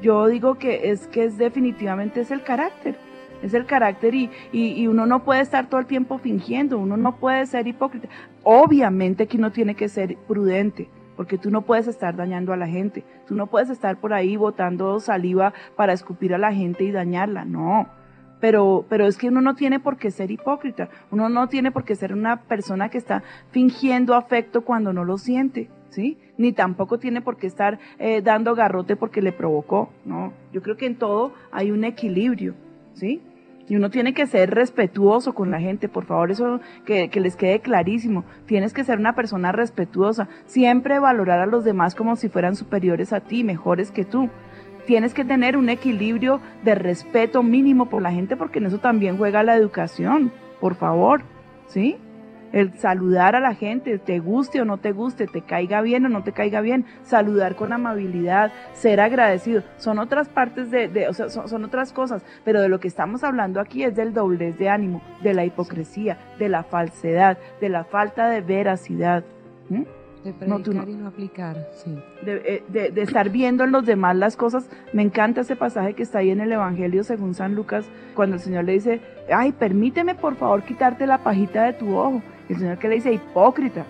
[0.00, 2.94] Yo digo que es que es definitivamente es el carácter,
[3.42, 7.16] es el carácter y, y, uno no puede estar todo el tiempo fingiendo, uno no
[7.16, 8.08] puede ser hipócrita.
[8.42, 12.66] Obviamente que uno tiene que ser prudente, porque tú no puedes estar dañando a la
[12.66, 16.92] gente, tú no puedes estar por ahí botando saliva para escupir a la gente y
[16.92, 17.88] dañarla, no.
[18.40, 21.84] Pero, pero es que uno no tiene por qué ser hipócrita, uno no tiene por
[21.84, 26.18] qué ser una persona que está fingiendo afecto cuando no lo siente, ¿sí?
[26.36, 30.32] Ni tampoco tiene por qué estar eh, dando garrote porque le provocó, ¿no?
[30.52, 32.54] Yo creo que en todo hay un equilibrio,
[32.94, 33.20] ¿sí?
[33.68, 37.36] Y uno tiene que ser respetuoso con la gente, por favor, eso que, que les
[37.36, 38.24] quede clarísimo.
[38.46, 43.12] Tienes que ser una persona respetuosa, siempre valorar a los demás como si fueran superiores
[43.12, 44.30] a ti, mejores que tú.
[44.86, 49.18] Tienes que tener un equilibrio de respeto mínimo por la gente porque en eso también
[49.18, 51.22] juega la educación, por favor,
[51.66, 51.98] ¿sí?
[52.52, 56.08] El saludar a la gente, te guste o no te guste, te caiga bien o
[56.08, 61.12] no te caiga bien, saludar con amabilidad, ser agradecido, son otras partes de, de- o
[61.12, 64.56] sea, son, son otras cosas, pero de lo que estamos hablando aquí es del doblez
[64.58, 69.24] de ánimo, de la hipocresía, de la falsedad, de la falta de veracidad.
[69.68, 70.90] de No, tú predicar no.
[70.92, 71.96] y no aplicar, sí.
[72.24, 74.68] de, eh, de- de estar viendo en los demás las cosas.
[74.92, 78.40] Me encanta ese pasaje que está ahí en el Evangelio según San Lucas, cuando el
[78.42, 79.00] Señor le dice,
[79.32, 82.20] ay, permíteme por favor quitarte la pajita de tu ojo.
[82.48, 83.84] El Señor que le dice, hipócrita.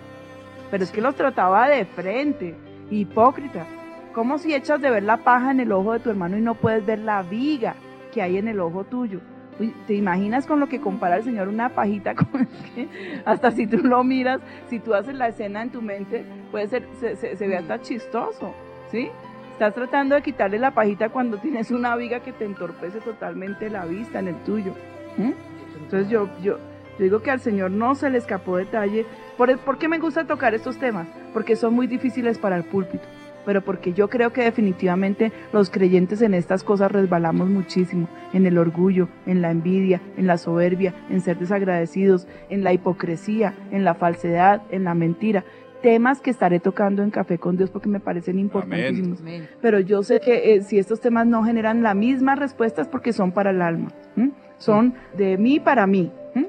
[0.71, 2.55] Pero es que los trataba de frente,
[2.89, 3.65] hipócrita.
[4.13, 6.55] Como si echas de ver la paja en el ojo de tu hermano y no
[6.55, 7.75] puedes ver la viga
[8.11, 9.19] que hay en el ojo tuyo.
[9.59, 12.87] Uy, ¿Te imaginas con lo que compara el Señor una pajita con que
[13.25, 16.87] hasta si tú lo miras, si tú haces la escena en tu mente, puede ser,
[16.99, 18.53] se, se- se ve hasta chistoso,
[18.89, 19.09] ¿sí?
[19.53, 23.83] Estás tratando de quitarle la pajita cuando tienes una viga que te entorpece totalmente la
[23.85, 24.73] vista en el tuyo.
[25.17, 25.33] ¿m?
[25.83, 26.57] Entonces yo, yo,
[26.99, 29.05] yo digo que al Señor no se le escapó detalle.
[29.37, 31.07] ¿Por, ¿Por qué me gusta tocar estos temas?
[31.33, 33.07] Porque son muy difíciles para el púlpito
[33.45, 38.59] pero porque yo creo que definitivamente los creyentes en estas cosas resbalamos muchísimo, en el
[38.59, 43.95] orgullo, en la envidia, en la soberbia, en ser desagradecidos, en la hipocresía, en la
[43.95, 45.45] falsedad, en la mentira.
[45.81, 49.21] Temas que estaré tocando en Café con Dios porque me parecen importantísimos.
[49.21, 49.47] Amén.
[49.61, 53.31] Pero yo sé que eh, si estos temas no generan las mismas respuestas porque son
[53.31, 54.31] para el alma, ¿m?
[54.57, 56.48] son de mí para mí, ¿m?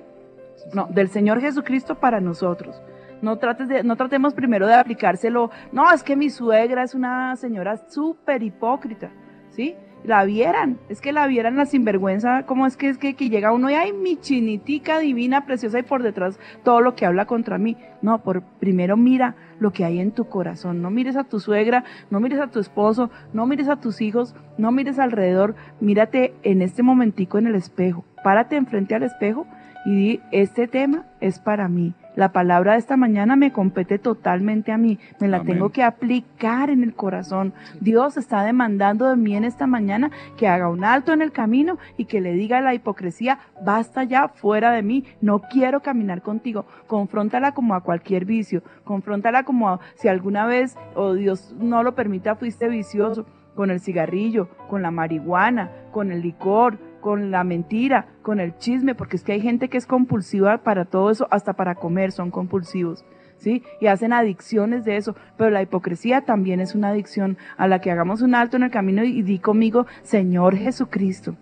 [0.72, 2.80] No, del Señor Jesucristo para nosotros.
[3.22, 5.50] No, trates de, no tratemos primero de aplicárselo.
[5.72, 9.10] No, es que mi suegra es una señora súper hipócrita,
[9.50, 9.76] ¿sí?
[10.02, 13.52] La vieran, es que la vieran la sinvergüenza, como es que es que, que llega
[13.52, 17.58] uno y ay, mi chinitica divina, preciosa y por detrás todo lo que habla contra
[17.58, 17.76] mí.
[18.00, 20.80] No, por primero mira lo que hay en tu corazón.
[20.80, 24.34] No mires a tu suegra, no mires a tu esposo, no mires a tus hijos,
[24.56, 25.54] no mires alrededor.
[25.80, 28.06] Mírate en este momentico en el espejo.
[28.24, 29.46] Párate enfrente al espejo
[29.84, 31.94] y di, este tema es para mí.
[32.16, 34.98] La palabra de esta mañana me compete totalmente a mí.
[35.20, 35.54] Me la Amén.
[35.54, 37.54] tengo que aplicar en el corazón.
[37.80, 41.78] Dios está demandando de mí en esta mañana que haga un alto en el camino
[41.96, 46.20] y que le diga a la hipocresía, basta ya fuera de mí, no quiero caminar
[46.20, 46.66] contigo.
[46.86, 48.62] Confróntala como a cualquier vicio.
[48.84, 53.80] Confróntala como a, si alguna vez, o Dios no lo permita, fuiste vicioso con el
[53.80, 59.24] cigarrillo, con la marihuana, con el licor, con la mentira, con el chisme, porque es
[59.24, 63.04] que hay gente que es compulsiva para todo eso, hasta para comer son compulsivos.
[63.38, 63.62] ¿Sí?
[63.80, 67.90] Y hacen adicciones de eso, pero la hipocresía también es una adicción a la que
[67.90, 71.36] hagamos un alto en el camino y, y di conmigo, Señor Jesucristo.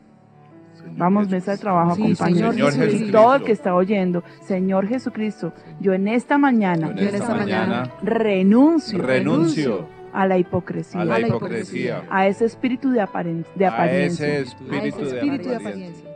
[0.96, 2.54] Vamos, mesa de trabajo, Sí, compañeros.
[2.54, 3.18] Señor Y Jesucristo.
[3.18, 7.90] todo el que está oyendo, Señor Jesucristo, yo en esta mañana Yo en esta mañana
[8.02, 13.44] renuncio renuncio a la hipocresía, a la a la hipocresía, a ese espíritu de, aparen-
[13.54, 15.56] de a apariencia ese A espíritu ese de espíritu de apariencia.
[15.70, 16.08] apariencia.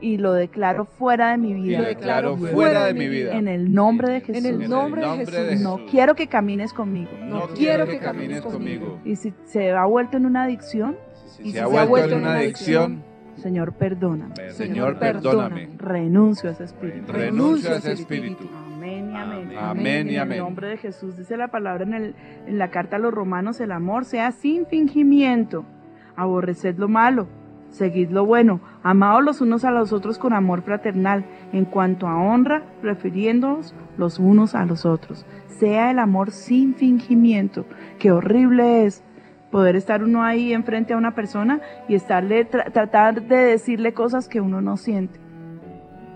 [0.00, 1.78] y lo declaro fuera de mi Y vida.
[1.80, 3.36] lo declaro fuera de mi vida.
[3.36, 4.44] En el nombre de Jesús.
[4.44, 5.60] En el En nombre de nombre Jesús.
[5.62, 7.10] No quiero que camines conmigo.
[7.24, 8.98] No quiero que camines conmigo.
[9.04, 10.96] Y si se ha vuelto en una adicción,
[11.38, 13.02] Si se ha vuelto en una adicción,
[13.36, 14.34] Señor, perdóname.
[14.52, 15.68] Señor, perdóname.
[15.68, 15.68] perdóname.
[15.78, 17.12] Renuncio a ese espíritu.
[17.12, 18.48] Renuncio a ese espíritu.
[18.84, 19.48] Amén y amén.
[19.58, 22.14] Amén y En el nombre de Jesús dice la palabra en, el-
[22.46, 25.64] en la carta a los romanos, el amor sea sin fingimiento.
[26.16, 27.26] Aborreced lo malo,
[27.70, 32.16] seguid lo bueno, amaos los unos a los otros con amor fraternal, en cuanto a
[32.16, 35.24] honra, refiriéndoos los unos a los otros.
[35.46, 37.64] Sea el amor sin fingimiento.
[37.98, 39.02] Qué horrible es
[39.50, 44.28] poder estar uno ahí enfrente a una persona y estarle tra- tratar de decirle cosas
[44.28, 45.20] que uno no siente.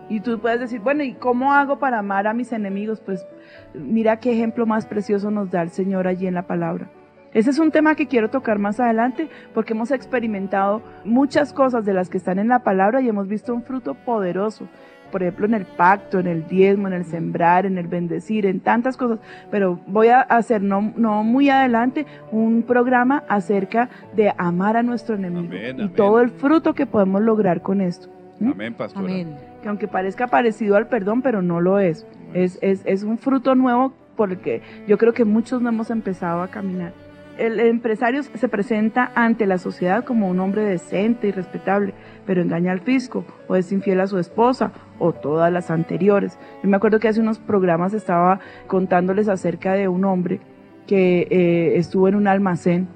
[0.08, 3.00] Y tú puedes decir, bueno, ¿y cómo hago para amar a mis enemigos?
[3.00, 3.26] Pues
[3.74, 6.88] mira qué ejemplo más precioso nos da el Señor allí en la palabra.
[7.34, 11.92] Ese es un tema que quiero tocar más adelante porque hemos experimentado muchas cosas de
[11.92, 14.66] las que están en la palabra y hemos visto un fruto poderoso.
[15.12, 18.60] Por ejemplo, en el pacto, en el diezmo, en el sembrar, en el bendecir, en
[18.60, 19.20] tantas cosas.
[19.50, 25.14] Pero voy a hacer no, no muy adelante un programa acerca de amar a nuestro
[25.14, 28.08] enemigo Amén, y todo el fruto que podemos lograr con esto.
[28.40, 28.52] ¿Mm?
[28.52, 29.04] Amén, pastora.
[29.06, 29.36] Amén.
[29.62, 32.06] que aunque parezca parecido al perdón, pero no lo es.
[32.34, 35.90] Es, es, es un fruto nuevo por el que yo creo que muchos no hemos
[35.90, 36.92] empezado a caminar.
[37.38, 41.94] El empresario se presenta ante la sociedad como un hombre decente y respetable,
[42.26, 46.36] pero engaña al fisco o es infiel a su esposa o todas las anteriores.
[46.64, 50.40] Yo me acuerdo que hace unos programas estaba contándoles acerca de un hombre
[50.88, 52.88] que eh, estuvo en un almacén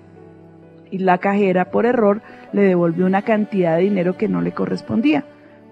[0.93, 5.25] y la cajera por error le devolvió una cantidad de dinero que no le correspondía.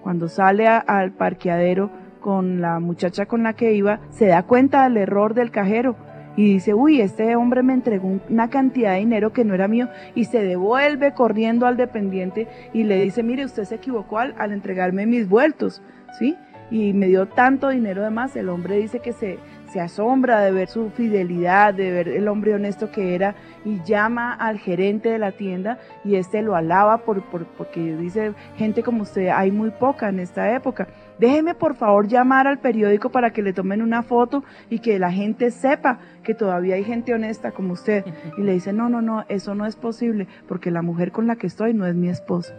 [0.03, 4.97] Cuando sale al parqueadero con la muchacha con la que iba, se da cuenta del
[4.97, 5.95] error del cajero
[6.35, 9.67] y dice, uy, este hombre me entregó un- una cantidad de dinero que no era
[9.67, 14.33] mío y se devuelve corriendo al dependiente y le dice, mire, usted se equivocó al,
[14.37, 15.81] al entregarme mis vueltos,
[16.17, 16.35] ¿sí?
[16.71, 18.35] Y me dio tanto dinero de más.
[18.37, 19.39] El hombre dice que se,
[19.71, 24.33] se asombra de ver su fidelidad, de ver el hombre honesto que era y llama
[24.33, 29.03] al gerente de la tienda y este lo alaba por, por- porque dice, gente como
[29.03, 30.87] usted hay muy poca en esta época.
[31.19, 35.11] Déjeme por favor llamar al periódico para que le tomen una foto y que la
[35.11, 38.03] gente sepa que todavía hay gente honesta como usted.
[38.37, 41.35] Y le dice, no, no, no, eso no es posible porque la mujer con la
[41.35, 42.55] que estoy no es mi esposa.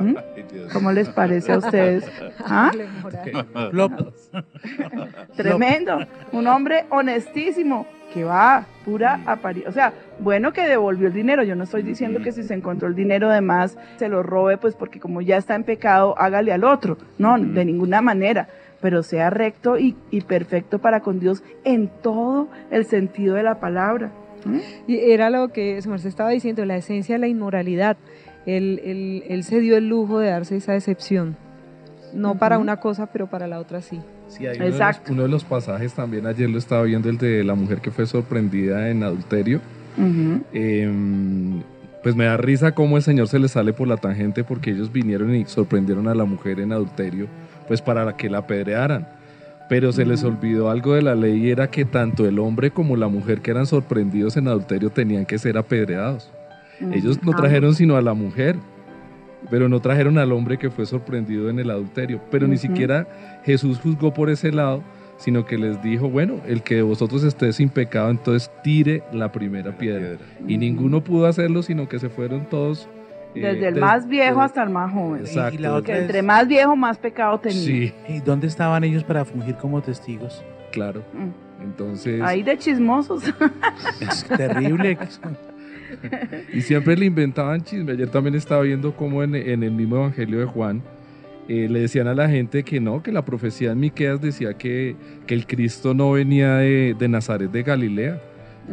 [0.00, 0.14] ¿Mm?
[0.72, 2.04] ¿Cómo les parece a ustedes?
[2.44, 2.70] ¿Ah?
[5.36, 5.98] Tremendo.
[6.32, 9.70] Un hombre honestísimo que va, pura apariencia.
[9.70, 11.42] O sea, bueno que devolvió el dinero.
[11.42, 14.58] Yo no estoy diciendo que si se encontró el dinero de más, se lo robe,
[14.58, 16.98] pues porque como ya está en pecado, hágale al otro.
[17.18, 18.48] No, de ninguna manera.
[18.80, 23.58] Pero sea recto y, y perfecto para con Dios en todo el sentido de la
[23.58, 24.10] palabra.
[24.44, 24.58] ¿Mm?
[24.86, 27.96] Y era lo que su merced estaba diciendo, la esencia de la inmoralidad.
[28.46, 31.36] Él, él- él se dio el lujo de darse esa excepción.
[32.14, 34.00] No para una cosa, pero para la otra sí.
[34.28, 35.12] Sí, hay uno de, los, Exacto.
[35.12, 38.06] uno de los pasajes también, ayer lo estaba viendo, el de la mujer que fue
[38.06, 39.60] sorprendida en adulterio.
[40.52, 41.62] Em,
[42.02, 44.92] pues me da risa cómo el Señor se le sale por la tangente porque ellos
[44.92, 47.26] vinieron y sorprendieron a la mujer en adulterio,
[47.66, 49.08] pues para que la apedrearan.
[49.68, 52.96] Pero se les olvidó algo de la ley y era que tanto el hombre como
[52.96, 56.30] la mujer que eran sorprendidos en adulterio tenían que ser apedreados.
[56.92, 58.56] Ellos no Ah, trajeron sino a la mujer,
[59.50, 62.20] pero no trajeron al hombre que fue sorprendido en el adulterio.
[62.30, 62.62] Pero ni Ujú.
[62.66, 63.06] siquiera
[63.44, 64.82] Jesús juzgó por ese lado,
[65.18, 69.32] sino que les dijo, bueno, el que de vosotros esté sin pecado, entonces tire la
[69.32, 70.18] primera piedra.
[70.46, 72.88] Y ninguno pudo hacerlo, sino que se fueron todos.
[73.34, 75.20] eh, Desde el des- más viejo de- hasta el más joven.
[75.20, 75.54] Exacto.
[75.54, 77.58] Y la otra entre es- más viejo, más pecado tenía.
[77.60, 80.42] Sí, ¿Y dónde estaban ellos para fungir como testigos?
[80.72, 81.02] claro.
[81.12, 81.62] Mm.
[81.62, 83.22] Entonces, Ahí de chismosos.
[84.00, 84.98] Es terrible.
[86.52, 87.92] y siempre le inventaban chisme.
[87.92, 90.82] Ayer también estaba viendo cómo en, en el mismo Evangelio de Juan
[91.48, 94.96] eh, le decían a la gente que no, que la profecía en Miqueas decía que,
[95.26, 98.20] que el Cristo no venía de, de Nazaret de Galilea,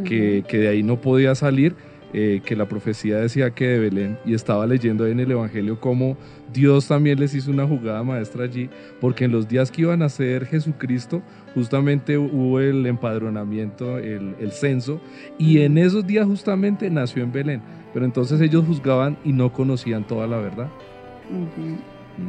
[0.04, 1.76] que, que de ahí no podía salir,
[2.12, 5.78] eh, que la profecía decía que de Belén, y estaba leyendo ahí en el Evangelio
[5.78, 6.16] cómo
[6.52, 8.68] Dios también les hizo una jugada maestra allí,
[9.00, 11.22] porque en los días que iban a ser Jesucristo,
[11.54, 15.00] justamente hubo el empadronamiento, el, el censo,
[15.38, 20.04] y en esos días justamente nació en Belén, pero entonces ellos juzgaban y no conocían
[20.04, 20.68] toda la verdad,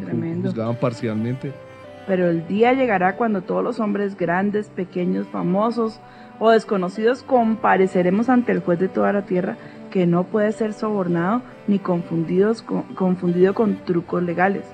[0.05, 0.49] Tremendo.
[0.49, 1.51] juzgaban parcialmente.
[2.07, 5.99] Pero el día llegará cuando todos los hombres grandes, pequeños, famosos
[6.39, 9.57] o desconocidos compareceremos ante el juez de toda la tierra,
[9.89, 14.65] que no puede ser sobornado ni confundidos con- confundido con trucos legales.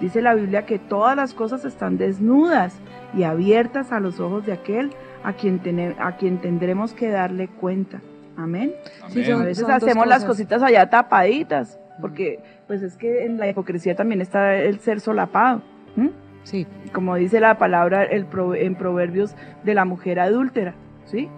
[0.00, 2.80] Dice la Biblia que todas las cosas están desnudas
[3.14, 4.90] y abiertas a los ojos de aquel
[5.22, 5.60] a quien,
[5.98, 8.00] a quien tendremos que darle cuenta.
[8.36, 8.72] Amén.
[9.08, 13.38] Sí, A son- veces dos hacemos las cositas allá tapaditas, porque pues es que en
[13.38, 15.60] la hipocresía también está el ser solapado.
[15.96, 16.10] ¿m?
[16.44, 16.66] Sí.
[16.94, 19.34] Como dice la palabra el pro- en Proverbios
[19.64, 20.72] de la mujer adúltera,
[21.04, 21.28] ¿sí?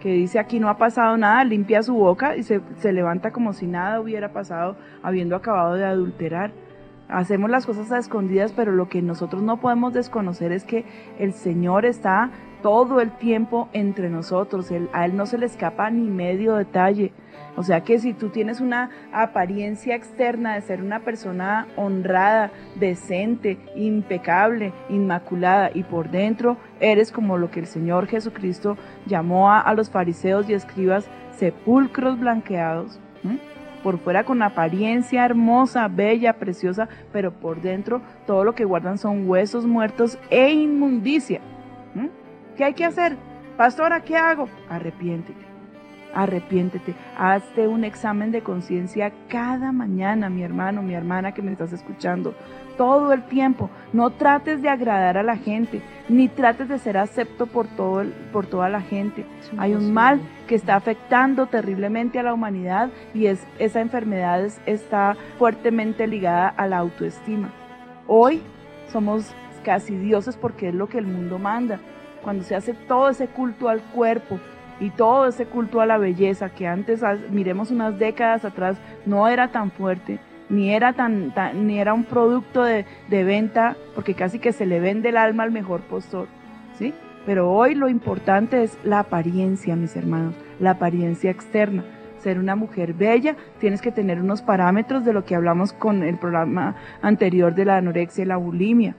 [0.00, 3.52] Que dice aquí no ha pasado nada, limpia su boca y se, se levanta como
[3.52, 6.50] si nada hubiera pasado habiendo acabado de adulterar.
[7.08, 10.84] Hacemos las cosas a escondidas, pero lo que nosotros no podemos desconocer es que
[11.18, 12.30] el Señor está
[12.62, 14.70] todo el tiempo entre nosotros.
[14.92, 17.12] A Él no se le escapa ni medio detalle.
[17.56, 23.58] O sea que si tú tienes una apariencia externa de ser una persona honrada, decente,
[23.74, 29.90] impecable, inmaculada y por dentro eres como lo que el Señor Jesucristo llamó a, los
[29.90, 33.00] fariseos y escribas sepulcros blanqueados.
[33.82, 39.28] Por fuera con apariencia hermosa, bella, preciosa, pero por dentro todo lo que guardan son
[39.28, 41.40] huesos muertos e inmundicia.
[41.94, 42.10] ¿m?
[42.56, 43.16] ¿Qué hay que hacer?
[43.56, 44.48] Pastora, ¿qué hago?
[44.68, 45.47] Arrepiéntete.
[46.14, 51.72] Arrepiéntete, hazte un examen de conciencia cada mañana, mi hermano, mi hermana que me estás
[51.72, 52.34] escuchando,
[52.76, 53.70] todo el tiempo.
[53.92, 58.12] No trates de agradar a la gente, ni trates de ser acepto por, todo el-
[58.32, 59.26] por toda la gente.
[59.58, 64.60] Hay un mal que está afectando terriblemente a la humanidad y es, esa enfermedad es-
[64.64, 67.50] está fuertemente ligada a la autoestima.
[68.06, 68.40] Hoy
[68.90, 69.34] somos
[69.64, 71.78] casi dioses porque es lo que el mundo manda.
[72.22, 74.38] Cuando se hace todo ese culto al cuerpo
[74.80, 78.76] y todo ese culto a la belleza que antes, miremos unas décadas atrás,
[79.06, 80.18] no era tan fuerte,
[80.48, 81.32] ni era, tan,
[81.66, 85.42] ni era un producto de, de venta, porque casi que se le vende el alma
[85.42, 86.28] al mejor postor,
[86.78, 86.94] ¿sí?
[87.26, 91.84] Pero hoy lo importante es la apariencia, mis hermanos, la apariencia externa.
[92.20, 96.16] Ser una mujer bella, tienes que tener unos parámetros de lo que hablamos con el
[96.16, 98.96] programa anterior de la anorexia y la bulimia.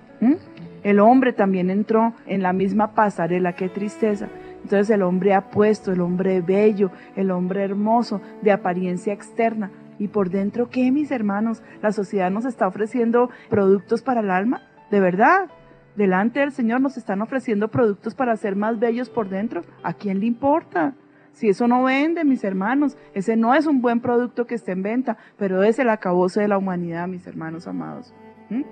[0.84, 4.28] El hombre también entró en la misma pasarela, qué tristeza.
[4.64, 9.72] Entonces el hombre apuesto, el hombre bello, el hombre hermoso, de apariencia externa.
[9.98, 11.62] ¿Y por dentro qué, mis hermanos?
[11.82, 15.50] La sociedad nos está ofreciendo productos para el alma, ¿de verdad?
[15.96, 19.64] Delante del Señor nos están ofreciendo productos para ser más bellos por dentro.
[19.84, 20.94] ¿A quién le importa?
[21.34, 24.84] Si eso no vende, mis hermanos, ese no es un buen producto que esté en
[24.84, 28.14] venta, pero es el acabose de la humanidad, mis hermanos amados.
[28.50, 28.64] ¿Mm?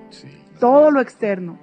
[0.59, 1.57] Todo lo externo.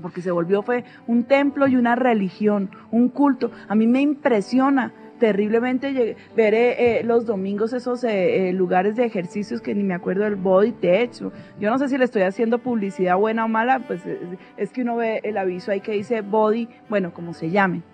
[0.00, 3.50] Porque se volvió fue un templo y una religión, un culto.
[3.68, 6.16] A mí me impresiona terriblemente.
[6.34, 10.34] Ver eh, eh, los domingos esos eh, lugares de ejercicios que ni me acuerdo del
[10.34, 11.12] body tech.
[11.60, 14.18] Yo no sé si le estoy haciendo publicidad buena o mala, pues eh,
[14.56, 17.84] es que uno ve el aviso ahí que dice body, bueno, como se llamen.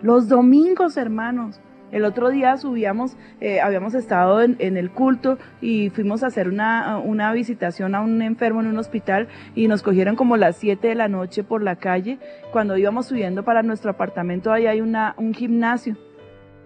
[0.00, 1.60] Los domingos, hermanos.
[1.94, 6.48] El otro día subíamos, eh, habíamos estado en, en el culto y fuimos a hacer
[6.48, 10.88] una, una visitación a un enfermo en un hospital y nos cogieron como las 7
[10.88, 12.18] de la noche por la calle.
[12.50, 15.96] Cuando íbamos subiendo para nuestro apartamento, ahí hay una, un gimnasio.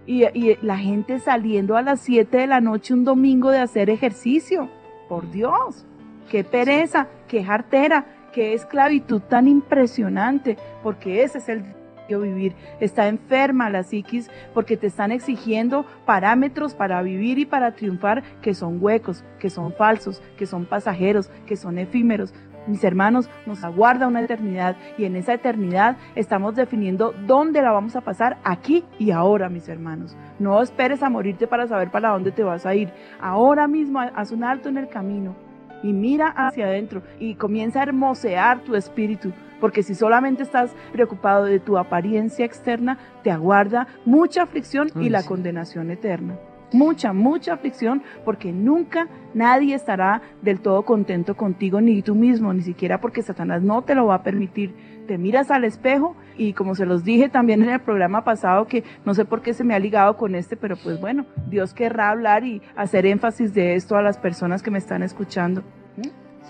[0.07, 3.91] Y, y la gente saliendo a las 7 de la noche un domingo de hacer
[3.91, 4.67] ejercicio.
[5.07, 5.85] Por Dios,
[6.31, 11.63] qué pereza, qué jartera, qué esclavitud tan impresionante, porque ese es el
[12.17, 12.55] vivir.
[12.79, 18.53] Está enferma la psiquis porque te están exigiendo parámetros para vivir y para triunfar que
[18.53, 22.33] son huecos, que son falsos, que son pasajeros, que son efímeros.
[22.67, 27.95] Mis hermanos, nos aguarda una eternidad y en esa eternidad estamos definiendo dónde la vamos
[27.95, 30.15] a pasar aquí y ahora, mis hermanos.
[30.37, 32.91] No esperes a morirte para saber para dónde te vas a ir.
[33.19, 35.48] Ahora mismo haz un alto en el camino
[35.83, 41.45] y mira hacia adentro y comienza a hermosear tu espíritu, porque si solamente estás preocupado
[41.45, 45.27] de tu apariencia externa, te aguarda mucha aflicción y la sí.
[45.27, 46.37] condenación eterna.
[46.71, 52.61] Mucha, mucha aflicción, porque nunca nadie estará del todo contento contigo, ni tú mismo, ni
[52.61, 54.75] siquiera porque Satanás no te lo va a permitir.
[55.09, 58.83] Te miras al espejo y como se los dije también en el programa pasado, que
[59.05, 62.11] no sé por qué se me ha ligado con este, pero pues bueno, Dios querrá
[62.11, 65.63] hablar y hacer énfasis de esto a las personas que me están escuchando.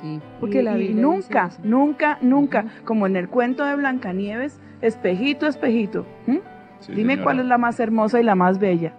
[0.02, 1.62] Sí, porque Y- la y Biblia nunca, eso.
[1.64, 2.84] nunca, nunca, Ujú.
[2.84, 6.06] como en el cuento de Blancanieves, espejito, espejito.
[6.28, 6.42] Dime
[7.14, 7.24] señora.
[7.24, 8.94] cuál es la más hermosa y la más bella.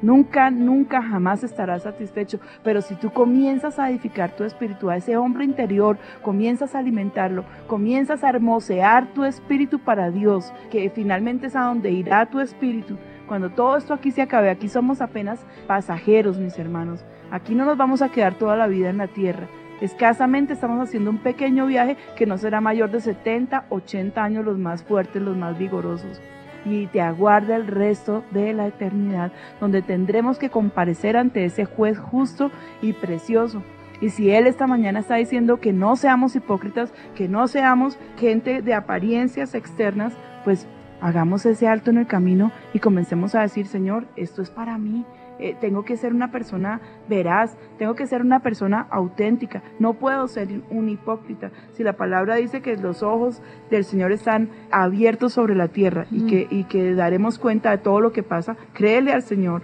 [0.00, 2.38] Nunca, nunca, jamás estarás satisfecho.
[2.62, 7.44] Pero si tú comienzas a edificar tu espíritu, a ese hombre interior, comienzas a alimentarlo,
[7.66, 12.96] comienzas a hermosear tu espíritu para Dios, que finalmente es a donde irá tu espíritu.
[13.26, 17.04] Cuando todo esto aquí se acabe, aquí somos apenas pasajeros, mis hermanos.
[17.30, 19.48] Aquí no nos vamos a quedar toda la vida en la tierra.
[19.80, 24.58] Escasamente estamos haciendo un pequeño viaje que no será mayor de 70, 80 años los
[24.58, 26.20] más fuertes, los más vigorosos
[26.64, 31.98] y te aguarda el resto de la eternidad, donde tendremos que comparecer ante ese juez
[31.98, 32.50] justo
[32.82, 33.62] y precioso.
[34.00, 38.62] Y si Él esta mañana está diciendo que no seamos hipócritas, que no seamos gente
[38.62, 40.12] de apariencias externas,
[40.44, 40.68] pues
[41.00, 45.04] hagamos ese alto en el camino y comencemos a decir, Señor, esto es para mí.
[45.38, 50.26] Eh, tengo que ser una persona veraz, tengo que ser una persona auténtica, no puedo
[50.26, 51.50] ser un hipócrita.
[51.72, 56.22] Si la palabra dice que los ojos del Señor están abiertos sobre la tierra y,
[56.22, 56.26] Mm.
[56.26, 59.62] que, y que daremos cuenta de todo lo que pasa, créele al Señor,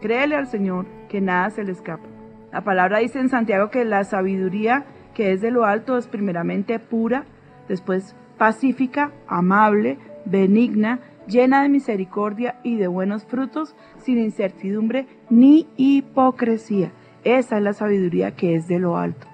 [0.00, 2.04] créele al Señor que nada se le escapa.
[2.52, 4.84] La palabra dice en Santiago que la sabiduría
[5.14, 7.24] que es de lo alto es primeramente pura,
[7.68, 16.92] después pacífica, amable, benigna, llena de misericordia y de buenos frutos, sin incertidumbre ni hipocresía.
[17.24, 19.26] Esa es la sabiduría que es de lo alto.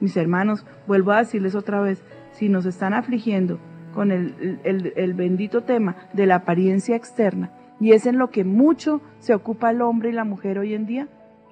[0.00, 3.58] Mis hermanos, vuelvo a decirles otra vez, si nos están afligiendo
[3.94, 9.00] con el, el- bendito tema de la apariencia externa, y es en lo que mucho
[9.18, 11.08] se ocupa el hombre y la mujer hoy en día,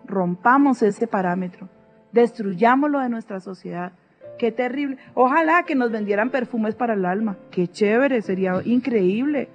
[0.07, 1.68] rompamos ese parámetro,
[2.12, 3.93] destruyámoslo de nuestra sociedad.
[4.39, 4.97] Qué terrible.
[5.14, 7.37] Ojalá que nos vendieran perfumes para el alma.
[7.51, 9.49] Qué chévere, sería increíble.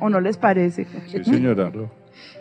[0.00, 0.86] ¿O no les parece?
[1.06, 1.70] Sí, señora.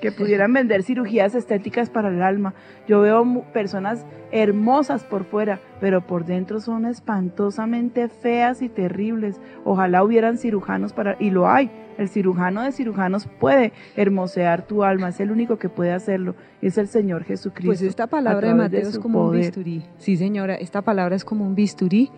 [0.01, 2.53] que pudieran vender cirugías estéticas para el alma.
[2.87, 9.39] Yo veo personas hermosas por fuera, pero por dentro son espantosamente feas y terribles.
[9.65, 11.15] Ojalá hubieran cirujanos para...
[11.19, 11.71] Y lo hay.
[11.97, 15.09] El cirujano de cirujanos puede hermosear tu alma.
[15.09, 16.33] Es el único que puede hacerlo.
[16.61, 17.69] Es el Señor Jesucristo.
[17.69, 19.83] Pues esta palabra de Mateo es como un bisturí.
[19.97, 22.09] Sí, señora, esta palabra es como un bisturí,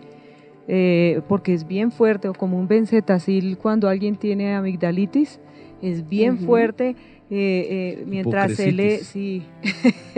[0.68, 5.40] eh, porque es bien fuerte, o como un benzetacil cuando alguien tiene amigdalitis,
[5.80, 6.44] es bien Ujú.
[6.46, 6.96] fuerte.
[7.34, 9.06] eh, eh, mientras se Hipocresitis.
[9.06, 9.42] sí.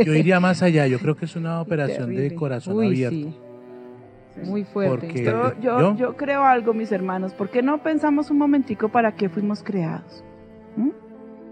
[0.04, 3.16] Yo iría más allá, yo creo que es una operación de corazón Uy, abierto.
[3.16, 3.34] sí.
[4.50, 5.06] Muy fuerte.
[5.06, 5.96] Porque- Yo, yo, ¿Yo?
[5.96, 7.32] yo creo algo, mis hermanos.
[7.34, 10.24] ¿Por qué no pensamos un momentico para qué fuimos creados?
[10.76, 10.88] ¿Mm?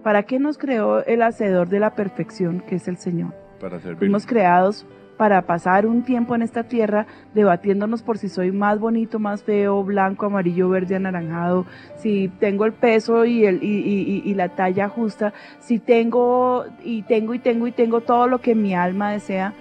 [0.03, 3.32] ¿Para qué nos creó el hacedor de la perfección, que es el Señor?
[3.61, 3.99] Para servir.
[3.99, 4.84] Fuimos creados
[5.22, 9.84] para pasar un tiempo en esta tierra debatiéndonos por si soy más bonito, más feo,
[9.84, 11.64] blanco, amarillo, verde, anaranjado,
[11.94, 17.38] si tengo el peso y, el, y, la talla justa, si tengo y tengo y
[17.38, 19.54] tengo y tengo todo lo que mi alma desea.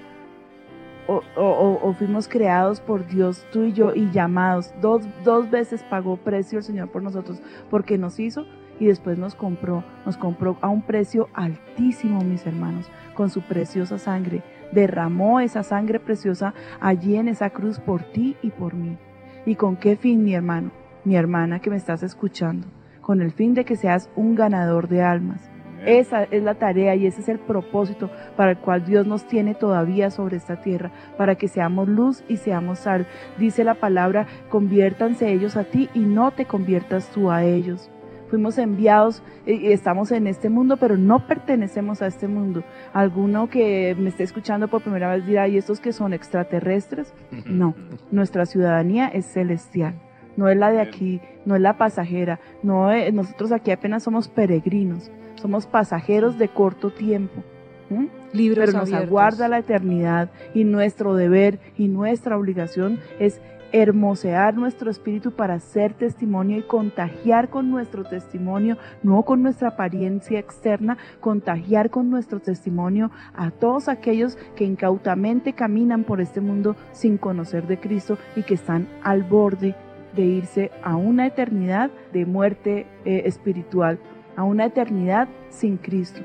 [1.07, 4.73] O- o- o fuimos creados por Dios, tú y yo, y llamados.
[4.81, 7.39] Dos, dos veces pagó precio el Señor por nosotros,
[7.69, 8.47] porque nos hizo
[8.79, 9.83] y después nos compró.
[10.07, 14.41] Nos compró a un precio altísimo, mis hermanos, con su preciosa sangre
[14.71, 18.97] derramó esa sangre preciosa allí en esa cruz por ti y por mí.
[19.45, 20.71] ¿Y con qué fin, mi hermano,
[21.03, 22.67] mi hermana que me estás escuchando?
[23.01, 25.49] Con el fin de que seas un ganador de almas.
[25.85, 29.55] Esa es la tarea y ese es el propósito para el cual Dios nos tiene
[29.55, 33.07] todavía sobre esta tierra, para que seamos luz y seamos sal.
[33.39, 37.89] Dice la palabra, conviértanse ellos a ti y no te conviertas tú a ellos.
[38.31, 42.63] Fuimos enviados y estamos en este mundo, pero no pertenecemos a este mundo.
[42.93, 47.13] Alguno que me esté escuchando por primera vez dirá, ¿y estos que son extraterrestres?
[47.45, 47.75] No,
[48.09, 49.93] nuestra ciudadanía es celestial
[50.37, 54.29] no es la de aquí, no es la pasajera, no es- nosotros aquí apenas somos
[54.29, 57.43] peregrinos, somos pasajeros de corto tiempo.
[57.89, 58.07] ¿m?
[58.31, 59.07] Libros Pero nos abiertos.
[59.09, 63.41] aguarda la eternidad y nuestro deber y nuestra obligación es
[63.71, 70.39] hermosear nuestro espíritu para ser testimonio y contagiar con nuestro testimonio, no con nuestra apariencia
[70.39, 77.17] externa, contagiar con nuestro testimonio a todos aquellos que incautamente caminan por este mundo sin
[77.17, 79.75] conocer de Cristo y que están al borde
[80.15, 83.99] de irse a una eternidad de muerte eh, espiritual,
[84.35, 86.21] a una eternidad sin Cristo.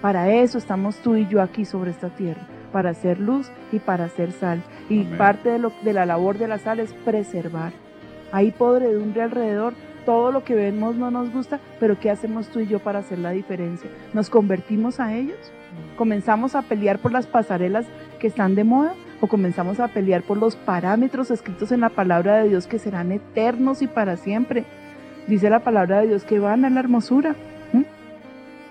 [0.00, 4.04] Para eso estamos tú y yo aquí sobre esta tierra, para hacer luz y para
[4.04, 4.62] hacer sal.
[4.88, 5.18] Y Amén.
[5.18, 7.72] parte de, lo- de la labor de la sal es preservar.
[8.32, 9.74] Hay podredumbre alrededor,
[10.06, 13.18] todo lo que vemos no nos gusta, pero ¿qué hacemos tú y yo para hacer
[13.18, 13.88] la diferencia?
[14.14, 15.36] ¿Nos convertimos a ellos?
[15.96, 17.86] ¿Comenzamos a pelear por las pasarelas
[18.18, 18.94] que están de moda?
[19.20, 23.12] ¿O comenzamos a pelear por los parámetros escritos en la palabra de Dios que serán
[23.12, 24.64] eternos y para siempre?
[25.28, 27.36] Dice la palabra de Dios que van a la hermosura.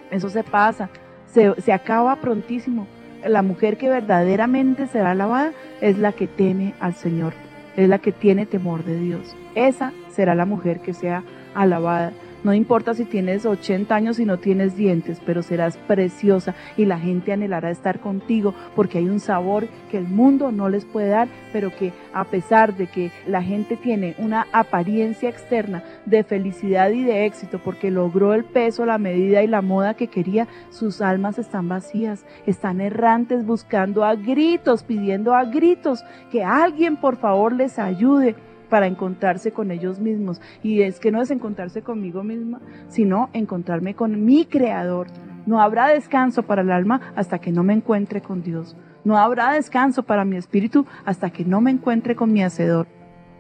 [0.10, 0.90] Eso se pasa,
[1.28, 2.86] se, se acaba prontísimo.
[3.26, 7.34] La mujer que verdaderamente será alabada es la que teme al Señor,
[7.76, 9.36] es la que tiene temor de Dios.
[9.56, 12.12] Esa será la mujer que sea alabada.
[12.44, 16.98] No importa si tienes 80 años y no tienes dientes, pero serás preciosa y la
[16.98, 21.28] gente anhelará estar contigo porque hay un sabor que el mundo no les puede dar,
[21.54, 27.04] pero que a pesar de que la gente tiene una apariencia externa de felicidad y
[27.04, 31.38] de éxito porque logró el peso, la medida y la moda que quería, sus almas
[31.38, 37.78] están vacías, están errantes buscando a gritos, pidiendo a gritos que alguien por favor les
[37.78, 38.36] ayude
[38.72, 40.42] para encontrarse con ellos mismos.
[40.64, 45.08] Y es que no es encontrarse conmigo misma, sino encontrarme con mi creador.
[45.46, 48.78] No habrá descanso para el alma hasta que no me encuentre con Dios.
[49.04, 52.88] No habrá descanso para mi espíritu hasta que no me encuentre con mi hacedor.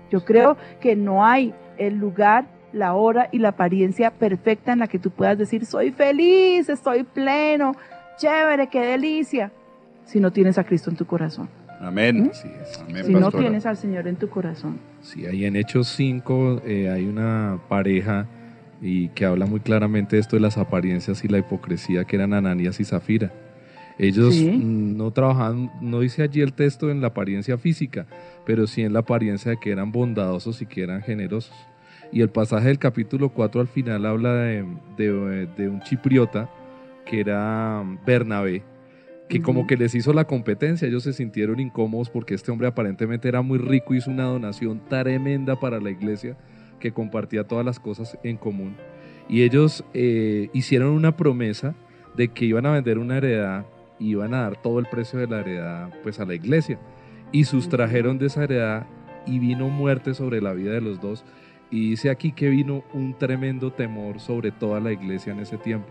[0.09, 4.87] Yo creo que no hay el lugar, la hora y la apariencia perfecta en la
[4.87, 7.71] que tú puedas decir, soy feliz, estoy pleno,
[8.17, 9.53] chévere, qué delicia,
[10.03, 11.60] si no tienes a Cristo en tu corazón.
[11.81, 12.29] Amén.
[12.31, 12.45] Es.
[12.87, 13.43] Amén, Si no pastora.
[13.43, 14.77] tienes al Señor en tu corazón.
[15.01, 18.27] Sí, ahí en Hechos 5 eh, hay una pareja
[18.81, 22.79] y que habla muy claramente esto de las apariencias y la hipocresía que eran Ananías
[22.79, 23.31] y Zafira.
[23.97, 24.49] Ellos Sí.
[24.49, 28.05] mm, no trabajaban, no dice allí el texto en la apariencia física,
[28.45, 31.53] pero sí en la apariencia de que eran bondadosos y que eran generosos.
[32.11, 34.65] Y el pasaje del capítulo 4 al final habla de,
[34.97, 36.49] de- de un chipriota
[37.05, 38.63] que era Bernabé,
[39.31, 43.29] que como que les hizo la competencia, ellos se sintieron incómodos porque este hombre aparentemente
[43.29, 46.35] era muy rico, hizo una donación tremenda para la iglesia
[46.81, 48.75] que compartía todas las cosas en común.
[49.29, 51.75] Y ellos eh, hicieron una promesa
[52.17, 53.65] de que iban a vender una heredad
[53.99, 56.77] y iban a dar todo el precio de la heredad pues a la iglesia.
[57.31, 58.85] Y sustrajeron de esa heredad
[59.25, 61.23] y vino muerte sobre la vida de los dos.
[61.69, 65.87] Y dice aquí que vino un tremendo temor sobre toda la iglesia en ese tiempo.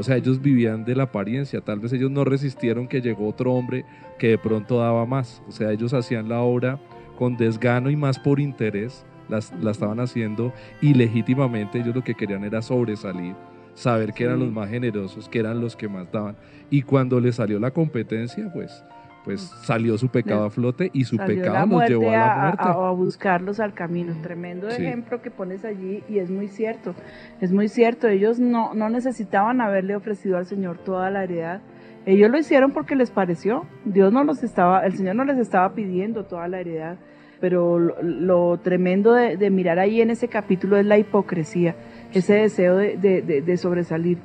[0.00, 1.60] O sea, ellos vivían de la apariencia.
[1.60, 3.84] Tal vez ellos no resistieron que llegó otro hombre
[4.18, 5.42] que de pronto daba más.
[5.46, 6.80] O sea, ellos hacían la obra
[7.16, 9.04] con desgano y más por interés.
[9.28, 11.78] Las, la estaban haciendo ilegítimamente.
[11.78, 13.34] Ellos lo que querían era sobresalir,
[13.74, 14.44] saber que eran Sí.
[14.44, 16.36] los más generosos, que eran los que más daban.
[16.70, 18.84] Y cuando les salió la competencia, pues,
[19.24, 22.62] pues salió su pecado a flote y su Salió pecado muerte llevó a la muerte.
[22.62, 24.14] a- a buscarlos al camino.
[24.22, 24.82] Tremendo Sí.
[24.82, 26.94] ejemplo que pones allí y es muy cierto.
[27.40, 28.08] Es muy cierto.
[28.08, 31.60] Ellos no, no necesitaban haberle ofrecido al Señor toda la heredad.
[32.06, 33.66] Ellos lo hicieron porque les pareció.
[33.84, 36.96] Dios no los estaba, el Señor no les estaba pidiendo toda la heredad.
[37.40, 41.74] Pero lo, lo tremendo de, de mirar ahí en ese capítulo es la hipocresía,
[42.12, 44.18] ese deseo de, de- de- de sobresalir.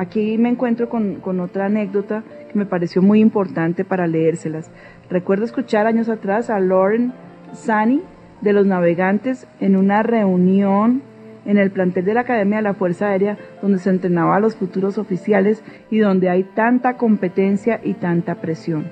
[0.00, 4.70] Aquí me encuentro con, con otra anécdota que me pareció muy importante para leérselas.
[5.10, 7.12] Recuerdo escuchar años atrás a Lauren
[7.52, 8.00] Sani
[8.40, 11.02] de los navegantes en una reunión
[11.44, 14.56] en el plantel de la Academia de la Fuerza Aérea donde se entrenaba a los
[14.56, 18.86] futuros oficiales y donde hay tanta competencia y tanta presión.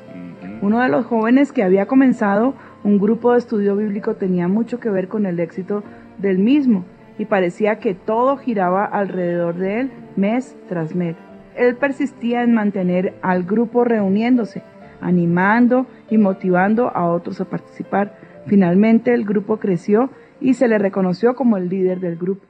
[0.60, 2.52] Uno de los jóvenes que había comenzado
[2.84, 5.82] un grupo de estudio bíblico tenía mucho que ver con el éxito
[6.18, 6.84] del mismo
[7.18, 11.16] y parecía que todo giraba alrededor de él mes tras mes.
[11.56, 14.62] Él persistía en mantener al grupo reuniéndose,
[15.00, 18.14] animando y motivando a otros a participar.
[18.46, 20.10] Finalmente el grupo creció
[20.40, 22.42] y se le reconoció como el líder del grupo.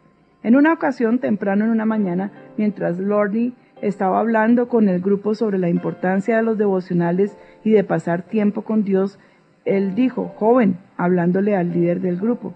[0.42, 5.58] En una ocasión, temprano en una mañana, mientras Lordy estaba hablando con el grupo sobre
[5.58, 9.18] la importancia de los devocionales y de pasar tiempo con Dios,
[9.64, 12.54] él dijo, joven, hablándole al líder del grupo,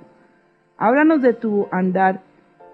[0.83, 2.23] háblanos de tu andar,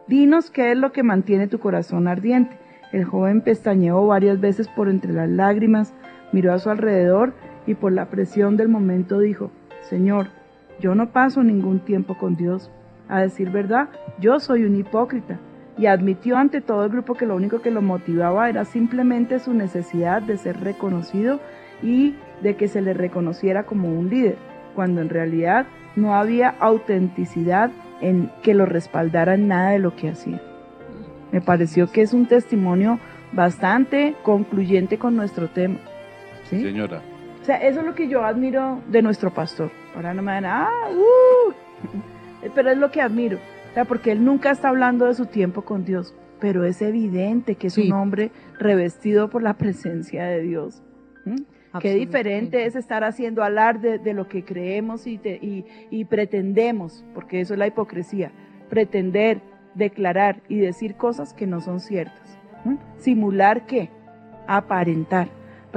[0.07, 2.57] dinos qué es lo que mantiene tu corazón ardiente.
[2.91, 5.93] El joven pestañeó varias veces por entre las lágrimas,
[6.33, 7.35] miró a su alrededor
[7.67, 9.51] y por la presión del momento dijo,
[9.83, 10.29] Señor,
[10.81, 12.71] yo no paso ningún tiempo con Dios.
[13.11, 15.39] A decir verdad, yo soy un hipócrita.
[15.77, 19.53] Y admitió ante todo el grupo que lo único que lo motivaba era simplemente su
[19.53, 21.41] necesidad de ser reconocido
[21.83, 24.37] y de que se le reconociera como un líder,
[24.75, 27.71] cuando en realidad no había autenticidad
[28.01, 30.41] en que lo respaldara en nada de lo que hacía.
[31.33, 32.99] Me pareció que es un testimonio
[33.33, 35.79] bastante concluyente con nuestro tema.
[36.49, 36.61] ¿sí?
[36.63, 37.03] Señora.
[37.43, 39.71] O sea, eso es lo que yo admiro de nuestro pastor.
[39.95, 41.53] Ahora no me dan, ah, uh,
[42.55, 43.39] pero es lo que admiro.
[43.71, 47.55] O sea, porque él nunca está hablando de su tiempo con Dios, pero es evidente
[47.57, 47.87] que es Sí.
[47.91, 50.83] un hombre revestido por la presencia de Dios.
[51.25, 51.37] ¿Mm?
[51.81, 57.05] Qué diferente es estar haciendo alarde de lo que creemos y, te- y- y pretendemos,
[57.15, 58.33] porque eso es la hipocresía,
[58.71, 59.41] pretender,
[59.75, 62.39] declarar y decir cosas que no son ciertas.
[62.65, 62.77] ¿Mm?
[62.97, 63.91] Simular qué?
[64.47, 65.29] Aparentar.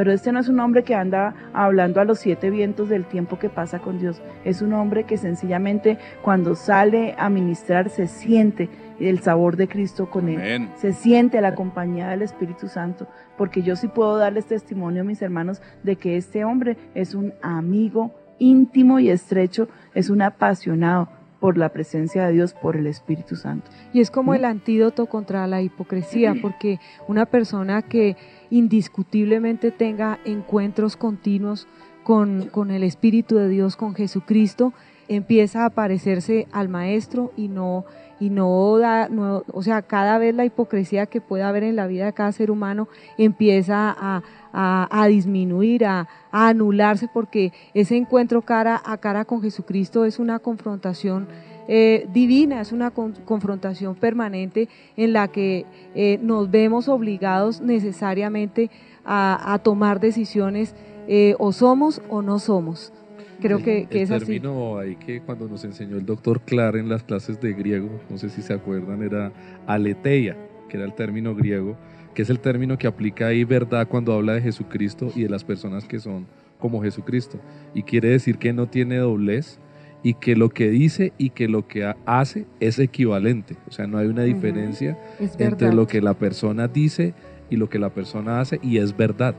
[0.02, 3.38] Pero este no es un hombre que anda hablando a los siete vientos del tiempo
[3.38, 4.20] que pasa con Dios.
[4.44, 8.68] Es un hombre que sencillamente cuando sale a ministrar se siente
[9.00, 10.72] el sabor de Cristo con él Amén.
[10.76, 15.62] se siente la compañía del Espíritu Santo, porque yo sí puedo darles testimonio, mis hermanos,
[15.84, 21.70] de que este hombre es un amigo íntimo y estrecho, es un apasionado por la
[21.70, 23.70] presencia de Dios, por el Espíritu Santo.
[23.94, 24.36] Y es como ¿Mm?
[24.36, 28.16] el antídoto contra la hipocresía, porque una persona que
[28.52, 31.68] indiscutiblemente tenga encuentros continuos
[32.04, 34.74] con, con el Espíritu de Dios, con Jesucristo,
[35.08, 37.86] empieza a parecerse al Maestro y no
[38.20, 41.88] y no da, no, o sea, cada vez la hipocresía que pueda haber en la
[41.88, 42.88] vida de cada ser humano
[43.18, 44.22] empieza a,
[44.54, 50.20] a- a disminuir, a, a anularse, porque ese encuentro cara a cara con Jesucristo es
[50.20, 51.28] una confrontación
[51.68, 58.70] eh, divina, es una con- confrontación permanente en la que eh, nos vemos obligados necesariamente
[59.06, 60.76] a, a tomar decisiones
[61.08, 62.94] eh, o somos o no somos.
[63.42, 64.26] Creo El- que, que el es así.
[64.26, 68.18] término ahí que cuando nos enseñó el doctor Clar en las clases de griego, no
[68.18, 69.32] sé si se acuerdan, era
[69.66, 70.38] aletheia,
[70.70, 71.76] que era el término griego,
[72.14, 75.44] que es el término que aplica ahí verdad cuando habla de Jesucristo y de las
[75.44, 76.28] personas que son
[76.60, 77.40] como Jesucristo.
[77.74, 79.60] Y quiere decir que no tiene doblez
[80.04, 83.56] y que lo que dice y que lo que ha- hace es equivalente.
[83.68, 84.98] O sea, no hay una diferencia
[85.38, 87.14] entre lo que la persona dice
[87.50, 89.36] y lo que la persona hace y es verdad.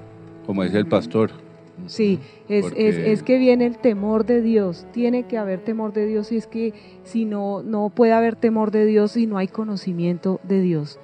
[0.47, 1.31] Como dice el pastor.
[1.87, 5.93] Sí, es, Porque- es, es que viene el temor de Dios, tiene que haber temor
[5.93, 9.39] de Dios y es que si no, no puede haber temor de Dios si no
[9.39, 11.01] hay conocimiento de Dios.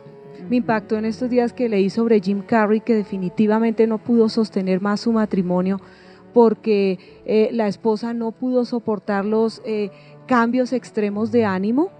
[0.48, 4.80] Me impactó en estos días que leí sobre Jim Carrey que definitivamente no pudo sostener
[4.80, 5.80] más su matrimonio
[6.32, 9.90] porque eh, la esposa no pudo soportar los eh,
[10.26, 11.90] cambios extremos de ánimo,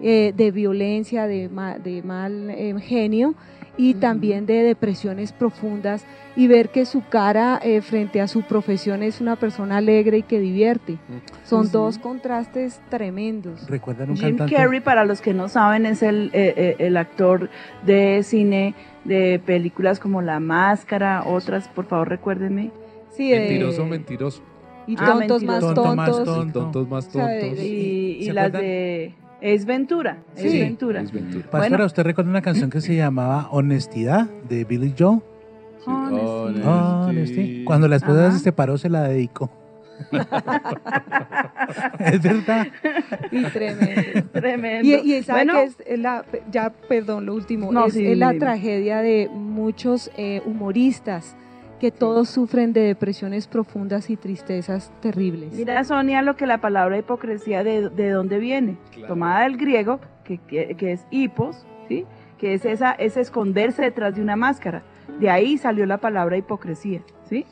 [0.00, 3.34] eh, de violencia, de, ma- de mal eh, genio
[3.76, 6.06] y también de depresiones profundas
[6.36, 10.22] y ver que su cara eh, frente a su profesión es una persona alegre y
[10.22, 10.98] que divierte.
[11.44, 13.66] Son dos contrastes tremendos.
[13.68, 14.54] ¿Recuerdan un Jim cantante?
[14.54, 17.50] Carrey, para los que no saben, es el, eh, eh, el actor
[17.84, 18.74] de cine
[19.04, 22.70] de películas como La Máscara, otras, por favor recuérdenme.
[23.16, 24.42] Sí, de- Mentiroso, mentiroso.
[24.86, 25.74] Y Ah, tontos más mentiroso.
[25.74, 26.24] Tonto más tontos.
[26.36, 26.60] tonto.
[26.60, 27.58] Tontos más O sea, de- tontos.
[27.64, 28.62] Y, y ¿Se las acuerdan?
[28.62, 30.52] de Es Ventura, Es.
[30.52, 31.00] Ventura.
[31.02, 31.44] Es Ventura.
[31.50, 31.84] Pastora, Bueno.
[31.86, 35.20] ¿usted recuerda una canción que se llamaba Honestidad de Billy Joel?
[35.84, 36.62] Sí, Honesty.
[36.66, 37.64] Honesty.
[37.64, 38.32] Cuando la esposa Ajá.
[38.38, 39.50] se separó, se la dedicó.
[42.00, 42.66] es verdad.
[43.30, 44.28] Y tremendo.
[44.32, 44.88] Tremendo.
[44.88, 48.18] Y, y Bueno, que es, es la, ya, perdón, lo último, No, es, sí, es
[48.18, 51.36] la tragedia de muchos eh, humoristas
[51.84, 55.52] que todos sufren de depresiones profundas y tristezas terribles.
[55.52, 58.78] Mira, Sonia, lo que la palabra hipocresía, de, de dónde viene?
[58.92, 59.08] Claro.
[59.08, 62.06] Tomada del griego, que, que- que es hipos, ¿sí?
[62.38, 64.82] que es, esa, es esconderse detrás de una máscara.
[65.20, 67.44] De ahí salió la palabra hipocresía, ¿sí?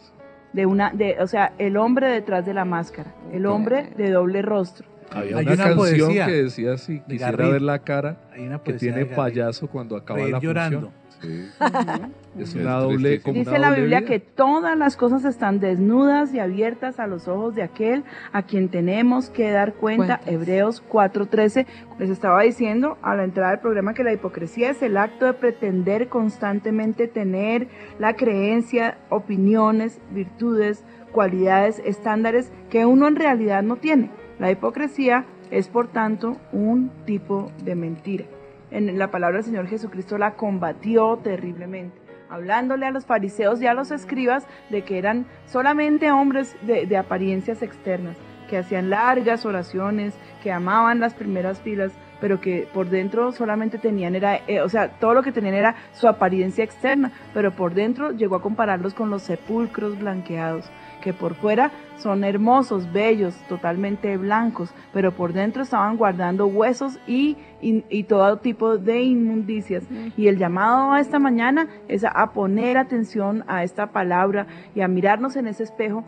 [0.55, 4.41] De una, de, o sea, el hombre detrás de la máscara, el hombre de doble
[4.41, 4.87] rostro.
[5.11, 8.63] Había Hay una, una canción poesía que decía si quisiera ver la cara Hay una
[8.63, 10.91] que tiene payaso cuando acaba Reír la llorando.
[11.23, 12.13] Función.
[12.37, 12.41] Sí.
[12.41, 13.23] Es Es una doble, tristísimo.
[13.25, 14.09] como Dice una la Biblia vida.
[14.09, 18.69] que todas las cosas están desnudas y abiertas a los ojos de aquel a quien
[18.71, 20.19] tenemos que dar cuenta.
[20.19, 20.29] Cuentas.
[20.33, 21.67] Hebreos 4:13.
[21.99, 25.35] Les estaba diciendo a la entrada del programa que la hipocresía es el acto de
[25.35, 27.69] pretender constantemente tener
[27.99, 34.11] la creencia, opiniones, virtudes, cualidades, estándares que uno en realidad no tiene.
[34.39, 38.25] La hipocresía es por tanto un tipo de mentira.
[38.73, 42.01] En la palabra del Señor Jesucristo la combatió terriblemente.
[42.31, 47.61] hablándole a los fariseos y a los escribas de que eran solamente hombres de, apariencias
[47.61, 48.17] externas,
[48.49, 51.93] que hacían largas oraciones, que amaban las primeras filas,
[52.23, 55.75] pero que por dentro solamente tenían era, eh, o sea, todo lo que tenían era
[55.93, 60.71] su apariencia externa, pero por dentro llegó a compararlos con los sepulcros blanqueados,
[61.03, 67.37] que por fuera son hermosos, bellos, totalmente blancos, pero por dentro estaban guardando huesos y,
[67.61, 69.85] y, y todo tipo de inmundicias.
[70.17, 74.89] Y el llamado a esta mañana es a, poner atención a esta palabra y a
[74.89, 76.05] mirarnos en ese espejo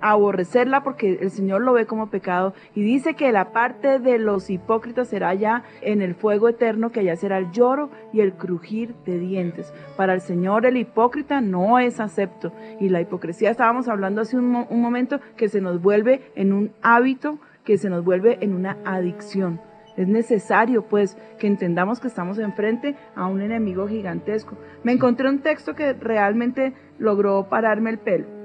[0.00, 4.50] aborrecerla porque el Señor lo ve como pecado y dice que la parte de los
[4.50, 8.94] hipócritas será ya en el fuego eterno, que allá será el lloro y el crujir
[9.04, 9.72] de dientes.
[9.96, 14.50] Para el Señor el hipócrita no es acepto y la hipocresía estábamos hablando hace un,
[14.50, 18.54] mo- un momento que se nos vuelve en un hábito, que se nos vuelve en
[18.54, 19.60] una adicción.
[19.96, 24.54] Es necesario, pues, que entendamos que estamos enfrente a un enemigo gigantesco.
[24.84, 28.35] Me encontré un texto que realmente logró pararme el pelo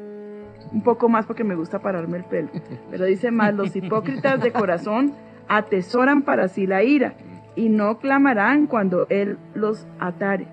[0.72, 2.50] un poco más porque me gusta pararme el pelo.
[2.90, 5.14] Pero dice más, los hipócritas de corazón
[5.48, 7.16] atesoran para sí la ira
[7.56, 10.48] y no clamarán cuando Él los atare.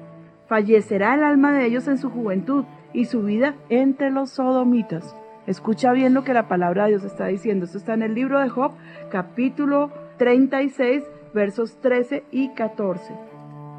[0.46, 5.14] Fallecerá el alma de ellos en su juventud y su vida entre los sodomitas.
[5.46, 7.64] Escucha bien lo que la palabra de Dios está diciendo.
[7.64, 8.72] Esto está en el libro de Job,
[9.10, 13.14] capítulo 36, versos 13 y 14.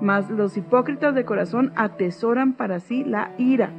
[0.01, 3.71] Mas los hipócritas de corazón atesoran para sí la ira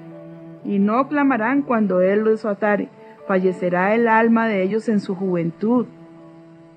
[0.65, 2.89] y no clamarán cuando Él los atare.
[3.27, 5.87] Fallecerá el alma de ellos en su juventud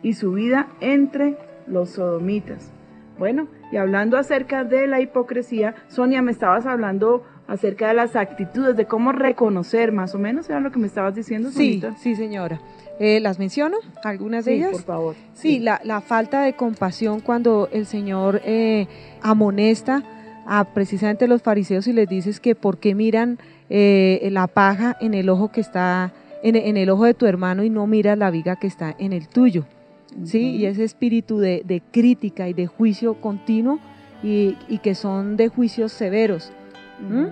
[0.01, 2.71] y su vida entre los sodomitas.
[3.17, 8.75] Bueno, y hablando acerca de la hipocresía, Sonia, me estabas hablando acerca de las actitudes,
[8.75, 11.95] de cómo reconocer, más o menos, era lo que me estabas diciendo, Sí, Sonita?
[11.97, 12.59] sí, señora.
[12.99, 13.77] Eh, ¿Las menciono?
[14.03, 14.71] ¿Algunas de Sí, ellas?
[14.71, 15.15] por favor.
[15.33, 18.87] Sí, la, la falta de compasión cuando el Señor eh,
[19.21, 20.03] amonesta
[20.45, 23.39] a precisamente los fariseos y les dices que por qué miran
[23.75, 26.13] eh, la paja en el ojo que está
[26.43, 29.13] en, en el ojo de tu hermano y no miras la viga que está en
[29.13, 29.65] el tuyo.
[30.25, 30.51] ¿sí?
[30.57, 33.79] Y ese espíritu de, de crítica y de juicio continuo
[34.21, 36.51] y, y que son de juicios severos.
[37.03, 37.13] Ujú.
[37.21, 37.27] ¿Mm?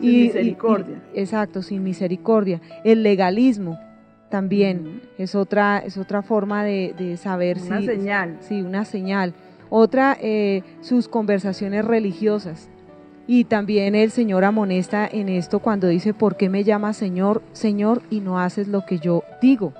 [0.00, 1.02] Sin Y- y- misericordia.
[1.14, 2.60] y- exacto, sin misericordia.
[2.84, 3.78] El legalismo
[4.30, 4.90] también Ujú.
[5.18, 8.36] es otra es otra forma de, de saber Una si señal.
[8.40, 9.34] sí una señal.
[9.68, 12.68] Otra eh, sus conversaciones religiosas.
[13.26, 18.02] Y también el Señor amonesta en esto cuando dice, ¿por qué me llamas Señor, Señor
[18.08, 19.72] y no haces lo que yo digo?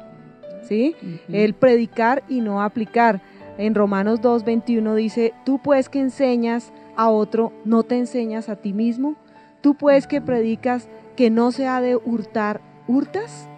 [0.62, 0.96] ¿Sí?
[1.28, 3.22] El predicar y no aplicar.
[3.56, 8.72] En Romanos 2.21 dice, tú pues que enseñas a otro, no te enseñas a ti
[8.72, 9.14] mismo.
[9.60, 13.48] Tú pues que predicas que no se ha de hurtar, hurtas.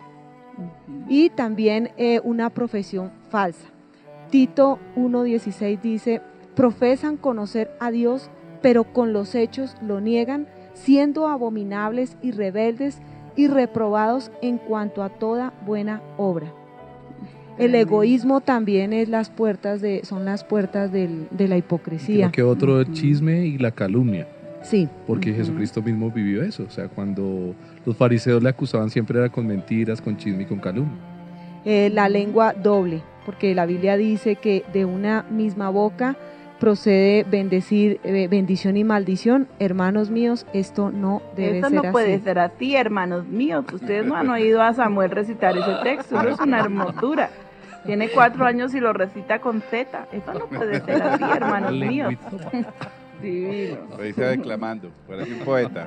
[1.08, 3.68] Y también eh, una profesión falsa.
[4.30, 6.20] Tito 1.16 dice,
[6.54, 8.30] profesan conocer a Dios,
[8.62, 12.98] pero con los hechos lo niegan, siendo abominables y rebeldes
[13.36, 16.52] y reprobados en cuanto a toda buena obra.
[17.58, 22.30] El egoísmo también es las puertas de, son las puertas del- de la hipocresía.
[22.30, 24.26] Creo que otro chisme y la calumnia,
[24.62, 25.38] Sí, porque Ujú.
[25.40, 26.64] Jesucristo mismo vivió eso.
[26.64, 27.54] O sea, cuando
[27.86, 30.98] los fariseos le acusaban siempre era con mentiras, con chisme y con calumnia.
[31.64, 36.16] eh, la lengua doble, porque la Biblia dice que de una misma boca
[36.58, 39.48] procede bendecir, eh, bendición y maldición.
[39.58, 42.24] Hermanos míos, esto no debe Esto ser no puede así.
[42.24, 43.64] ser así, hermanos míos.
[43.72, 46.18] Ustedes no han oído a Samuel recitar ese texto.
[46.20, 47.30] Eso es una hermosura.
[47.86, 50.08] Tiene cuatro años y lo recita con Z.
[50.12, 52.14] Eso no puede ser así, hermanos míos.
[53.22, 53.78] Divino.
[53.96, 55.86] Lo dice declamando, parece un poeta.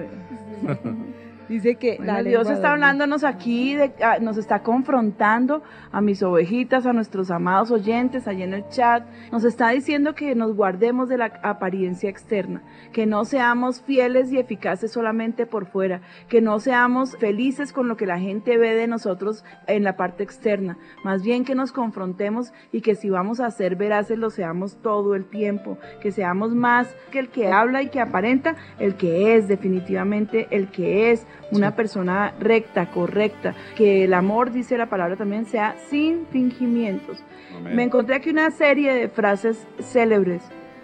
[1.52, 6.24] Dice que Bueno, la Dios está hablándonos aquí, de- ah, nos está confrontando a mis
[6.24, 9.04] ovejitas, a nuestros amados oyentes allí en el chat.
[9.34, 12.62] Nos está diciendo que nos guardemos de la apariencia externa,
[12.94, 16.00] que no seamos fieles y eficaces solamente por fuera,
[16.30, 20.24] que no seamos felices con lo que la gente ve de nosotros en la parte
[20.24, 20.78] externa.
[21.04, 25.16] Más bien que nos confrontemos y que si vamos a ser veraces lo seamos todo
[25.16, 29.50] el tiempo, que seamos más que el que habla y que aparenta, el que es
[29.50, 35.46] definitivamente el que es una persona recta, correcta, que el amor, dice la palabra también,
[35.46, 37.24] sea sin fingimientos.
[37.58, 37.76] Amén.
[37.76, 40.44] Me encontré aquí una serie de frases célebres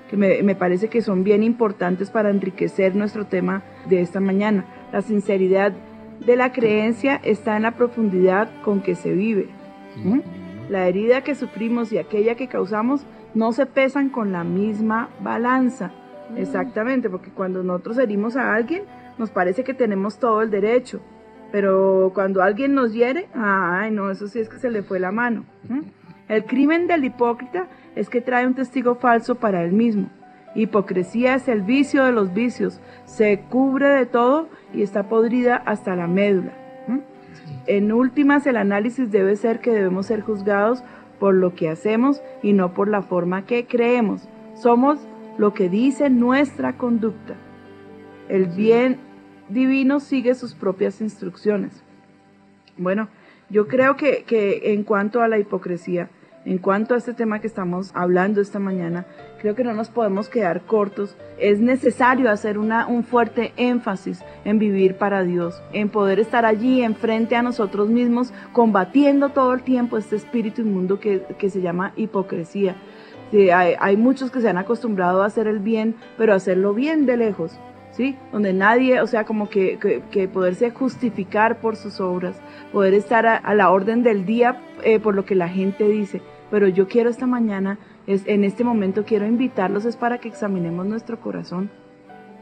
[0.09, 4.65] que me, me parece que son bien importantes para enriquecer nuestro tema de esta mañana.
[4.91, 5.74] La sinceridad
[6.26, 9.49] de la creencia está en la profundidad con que se vive.
[10.03, 10.20] ¿Mm?
[10.70, 15.91] La herida que sufrimos y aquella que causamos no se pesan con la misma balanza.
[16.36, 18.84] Exactamente, porque cuando nosotros herimos a alguien,
[19.18, 21.01] nos parece que tenemos todo el derecho.
[21.51, 25.11] Pero cuando alguien nos hiere, ay, no, eso sí es que se le fue la
[25.11, 25.45] mano.
[25.70, 25.84] ¿m?
[26.28, 30.09] El crimen del hipócrita es que trae un testigo falso para él mismo
[30.57, 35.95] Hipocresía es el vicio de los vicios, se cubre de todo y está podrida hasta
[35.95, 36.51] la médula.
[36.88, 37.01] ¿m?
[37.68, 40.84] En últimas, el análisis debe ser que debemos ser juzgados
[41.20, 44.28] por lo que hacemos y no por la forma que creemos.
[44.55, 44.99] Somos
[45.38, 47.36] lo que dice nuestra conducta.
[48.28, 48.97] El bien
[49.49, 51.83] divino sigue sus propias instrucciones.
[52.77, 53.09] Bueno,
[53.49, 56.09] yo creo que, que en cuanto a la hipocresía,
[56.47, 59.05] en cuanto a este tema que estamos hablando esta mañana,
[59.41, 61.17] creo que no nos podemos quedar cortos.
[61.37, 66.83] Es necesario hacer una, un fuerte énfasis en vivir para Dios, en poder estar allí
[66.83, 71.91] enfrente a nosotros mismos, combatiendo todo el tiempo este espíritu inmundo que, que se llama
[71.97, 72.77] hipocresía.
[73.31, 76.73] Sí, hay, hay muchos que se han acostumbrado a hacer el bien, pero a hacerlo
[76.73, 77.59] bien de lejos.
[78.31, 79.77] Donde nadie, o sea, como que,
[80.11, 82.39] que, poderse justificar por sus obras,
[82.71, 86.21] poder estar a, a la orden del día eh, por lo que la gente dice.
[86.51, 90.85] Pero yo quiero esta mañana, es, en este momento quiero invitarlos, es para que examinemos
[90.85, 91.69] nuestro corazón.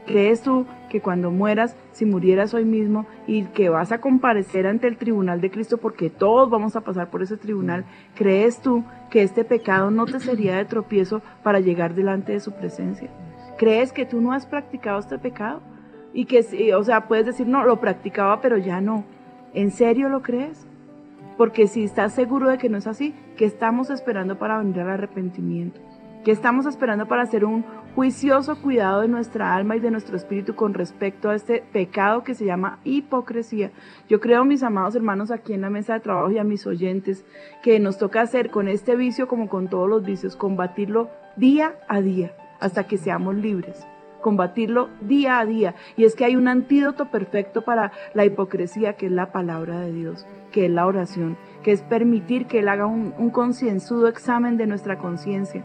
[0.06, 4.86] ¿Crees tú que cuando mueras, si murieras hoy mismo y que vas a comparecer ante
[4.86, 7.84] el tribunal de Cristo, porque todos vamos a pasar por ese tribunal,
[8.14, 12.52] ¿crees tú que este pecado no te sería de tropiezo para llegar delante de su
[12.52, 13.10] presencia?
[13.56, 15.62] ¿Crees que tú no has practicado este pecado?
[16.12, 19.04] Y que, o sea, puedes decir, no, lo practicaba, pero ya no.
[19.54, 20.66] ¿En serio lo crees?
[21.38, 24.90] Porque si estás seguro de que no es así, ¿qué estamos esperando para venir al
[24.90, 25.80] arrepentimiento?
[26.24, 30.54] ¿Qué estamos esperando para hacer un juicioso cuidado de nuestra alma y de nuestro espíritu
[30.54, 33.70] con respecto a este pecado que se llama hipocresía?
[34.08, 37.24] Yo creo, mis amados hermanos, aquí en la mesa de trabajo y a mis oyentes,
[37.62, 42.00] que nos toca hacer con este vicio como con todos los vicios, combatirlo día a
[42.00, 43.86] día hasta que seamos libres
[44.26, 45.76] combatirlo día a día.
[45.96, 49.92] Y es que hay un antídoto perfecto para la hipocresía, que es la palabra de
[49.92, 54.66] Dios, que es la oración, que es permitir que Él haga un, concienzudo examen de
[54.66, 55.64] nuestra conciencia.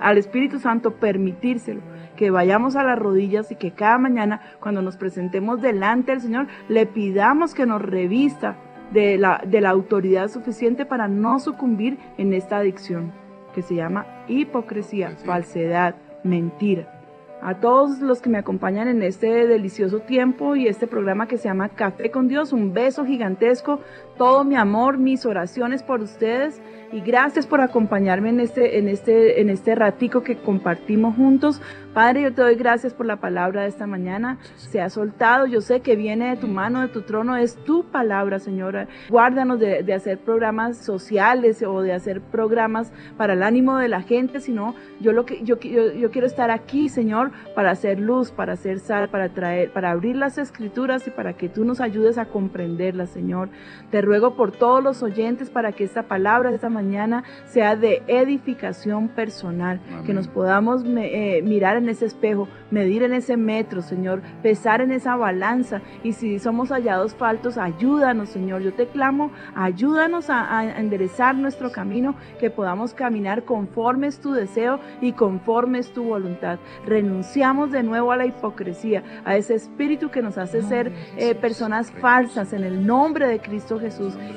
[0.00, 1.82] Al Espíritu Santo permitírselo,
[2.16, 6.48] que vayamos a las rodillas y que cada mañana cuando nos presentemos delante del Señor
[6.68, 8.56] le pidamos que nos revista
[8.92, 13.19] de la, de la autoridad suficiente para no sucumbir en esta adicción
[13.54, 15.94] que se llama hipocresía, falsedad,
[16.24, 17.00] mentira.
[17.42, 21.48] A todos los que me acompañan en este delicioso tiempo y este programa que se
[21.48, 23.80] llama Café con Dios, un beso gigantesco,
[24.20, 26.60] todo mi amor, mis oraciones por ustedes
[26.92, 31.62] y gracias por acompañarme en este, en este, en este ratico que compartimos juntos.
[31.94, 34.38] Padre, yo te doy gracias por la palabra de esta mañana.
[34.56, 37.84] Se ha soltado, yo sé que viene de tu mano, de tu trono, es tu
[37.84, 38.88] palabra, Señora.
[39.08, 44.40] Guárdanos de, hacer programas sociales o de hacer programas para el ánimo de la gente,
[44.40, 48.52] sino yo lo que yo, yo, yo quiero estar aquí, Señor, para hacer luz, para
[48.52, 52.26] hacer sal, para traer, para abrir las escrituras y para que tú nos ayudes a
[52.26, 53.48] comprenderlas, Señor.
[53.90, 58.02] Te ruego por todos los oyentes para que esta palabra de esta mañana sea de
[58.08, 60.04] edificación personal, Amén.
[60.04, 64.80] que nos podamos me- eh, mirar en ese espejo, medir en ese metro, Señor, pesar
[64.80, 68.62] en esa balanza y si somos hallados faltos, ayúdanos, Señor.
[68.62, 74.32] Yo te clamo, ayúdanos a, a enderezar nuestro camino, que podamos caminar conforme es tu
[74.32, 76.58] deseo y conforme es tu voluntad.
[76.84, 81.92] Renunciamos de nuevo a la hipocresía, a ese espíritu que nos hace ser eh, personas
[81.92, 83.89] falsas en el nombre de Cristo Jesús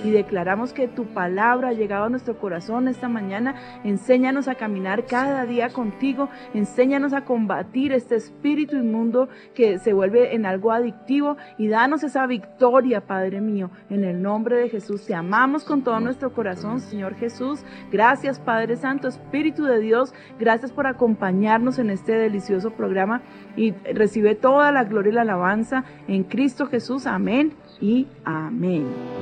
[0.04, 3.56] y declaramos que tu palabra ha llegado a nuestro corazón esta mañana.
[3.84, 10.34] Enséñanos a caminar cada día contigo, enséñanos a combatir este espíritu inmundo que se vuelve
[10.34, 15.06] en algo adictivo y danos esa victoria, Padre mío, en el nombre de Jesús.
[15.06, 17.64] Te amamos con todo nuestro corazón, Señor Jesús.
[17.92, 20.14] Gracias, Padre Santo, Espíritu de Dios.
[20.40, 23.22] Gracias por acompañarnos en este delicioso programa
[23.56, 27.06] y recibe toda la gloria y la alabanza en Cristo Jesús.
[27.06, 29.13] Amén y amén.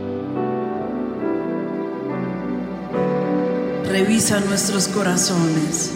[3.91, 5.91] Revisa nuestros corazones.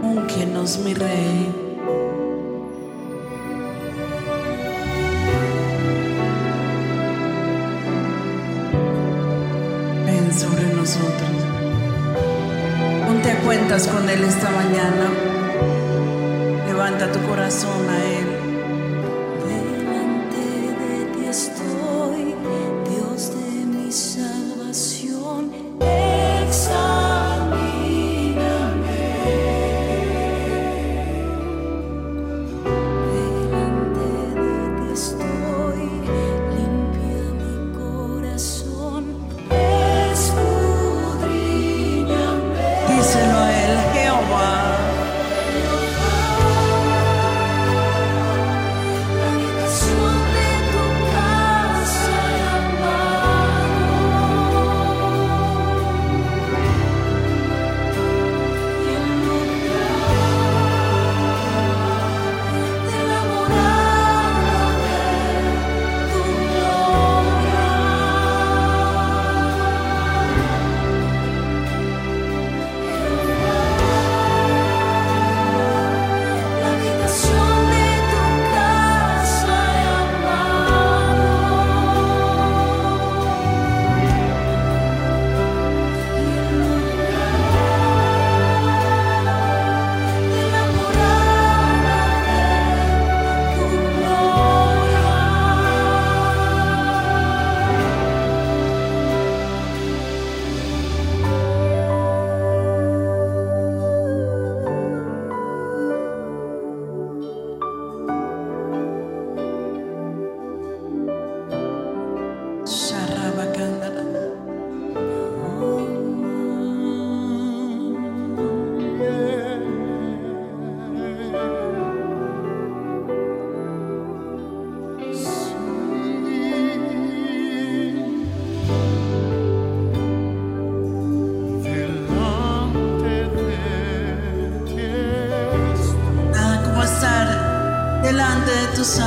[0.00, 1.52] Úngenos, mi rey.
[10.06, 11.30] Ven sobre nosotros.
[13.04, 15.10] Ponte a cuentas con Él esta mañana.
[16.68, 18.27] Levanta tu corazón a Él.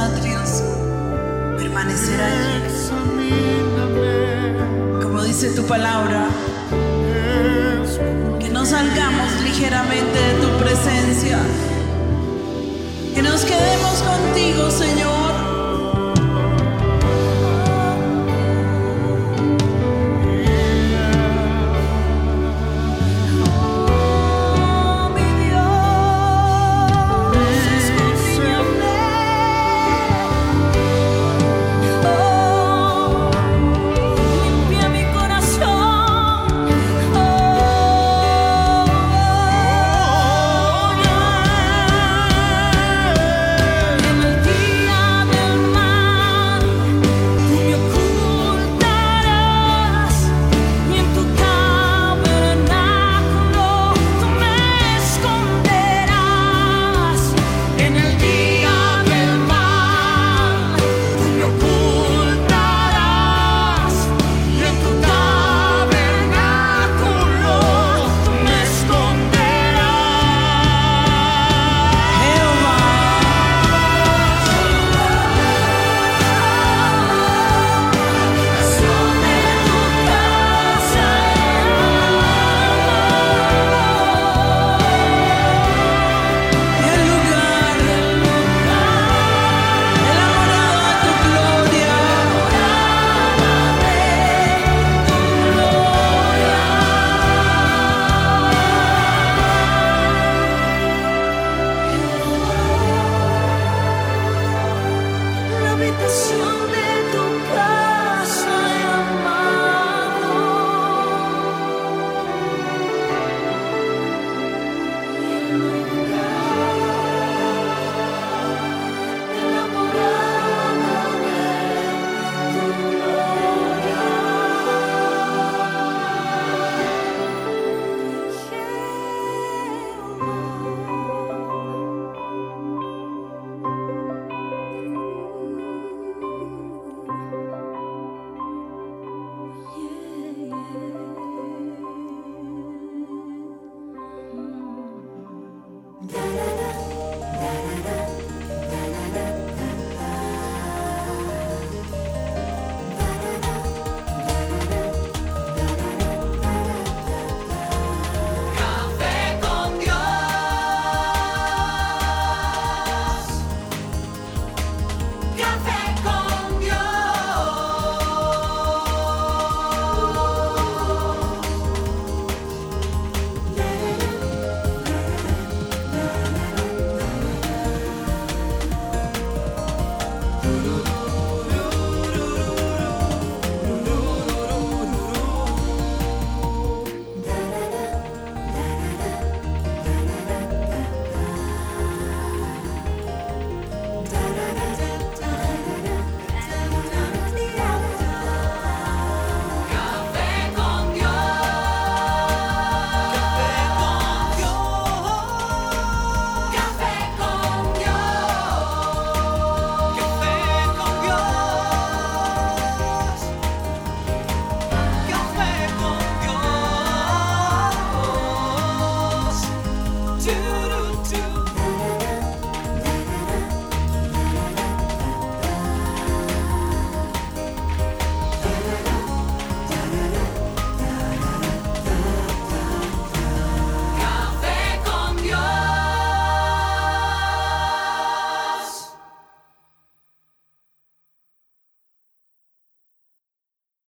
[0.09, 0.30] Tus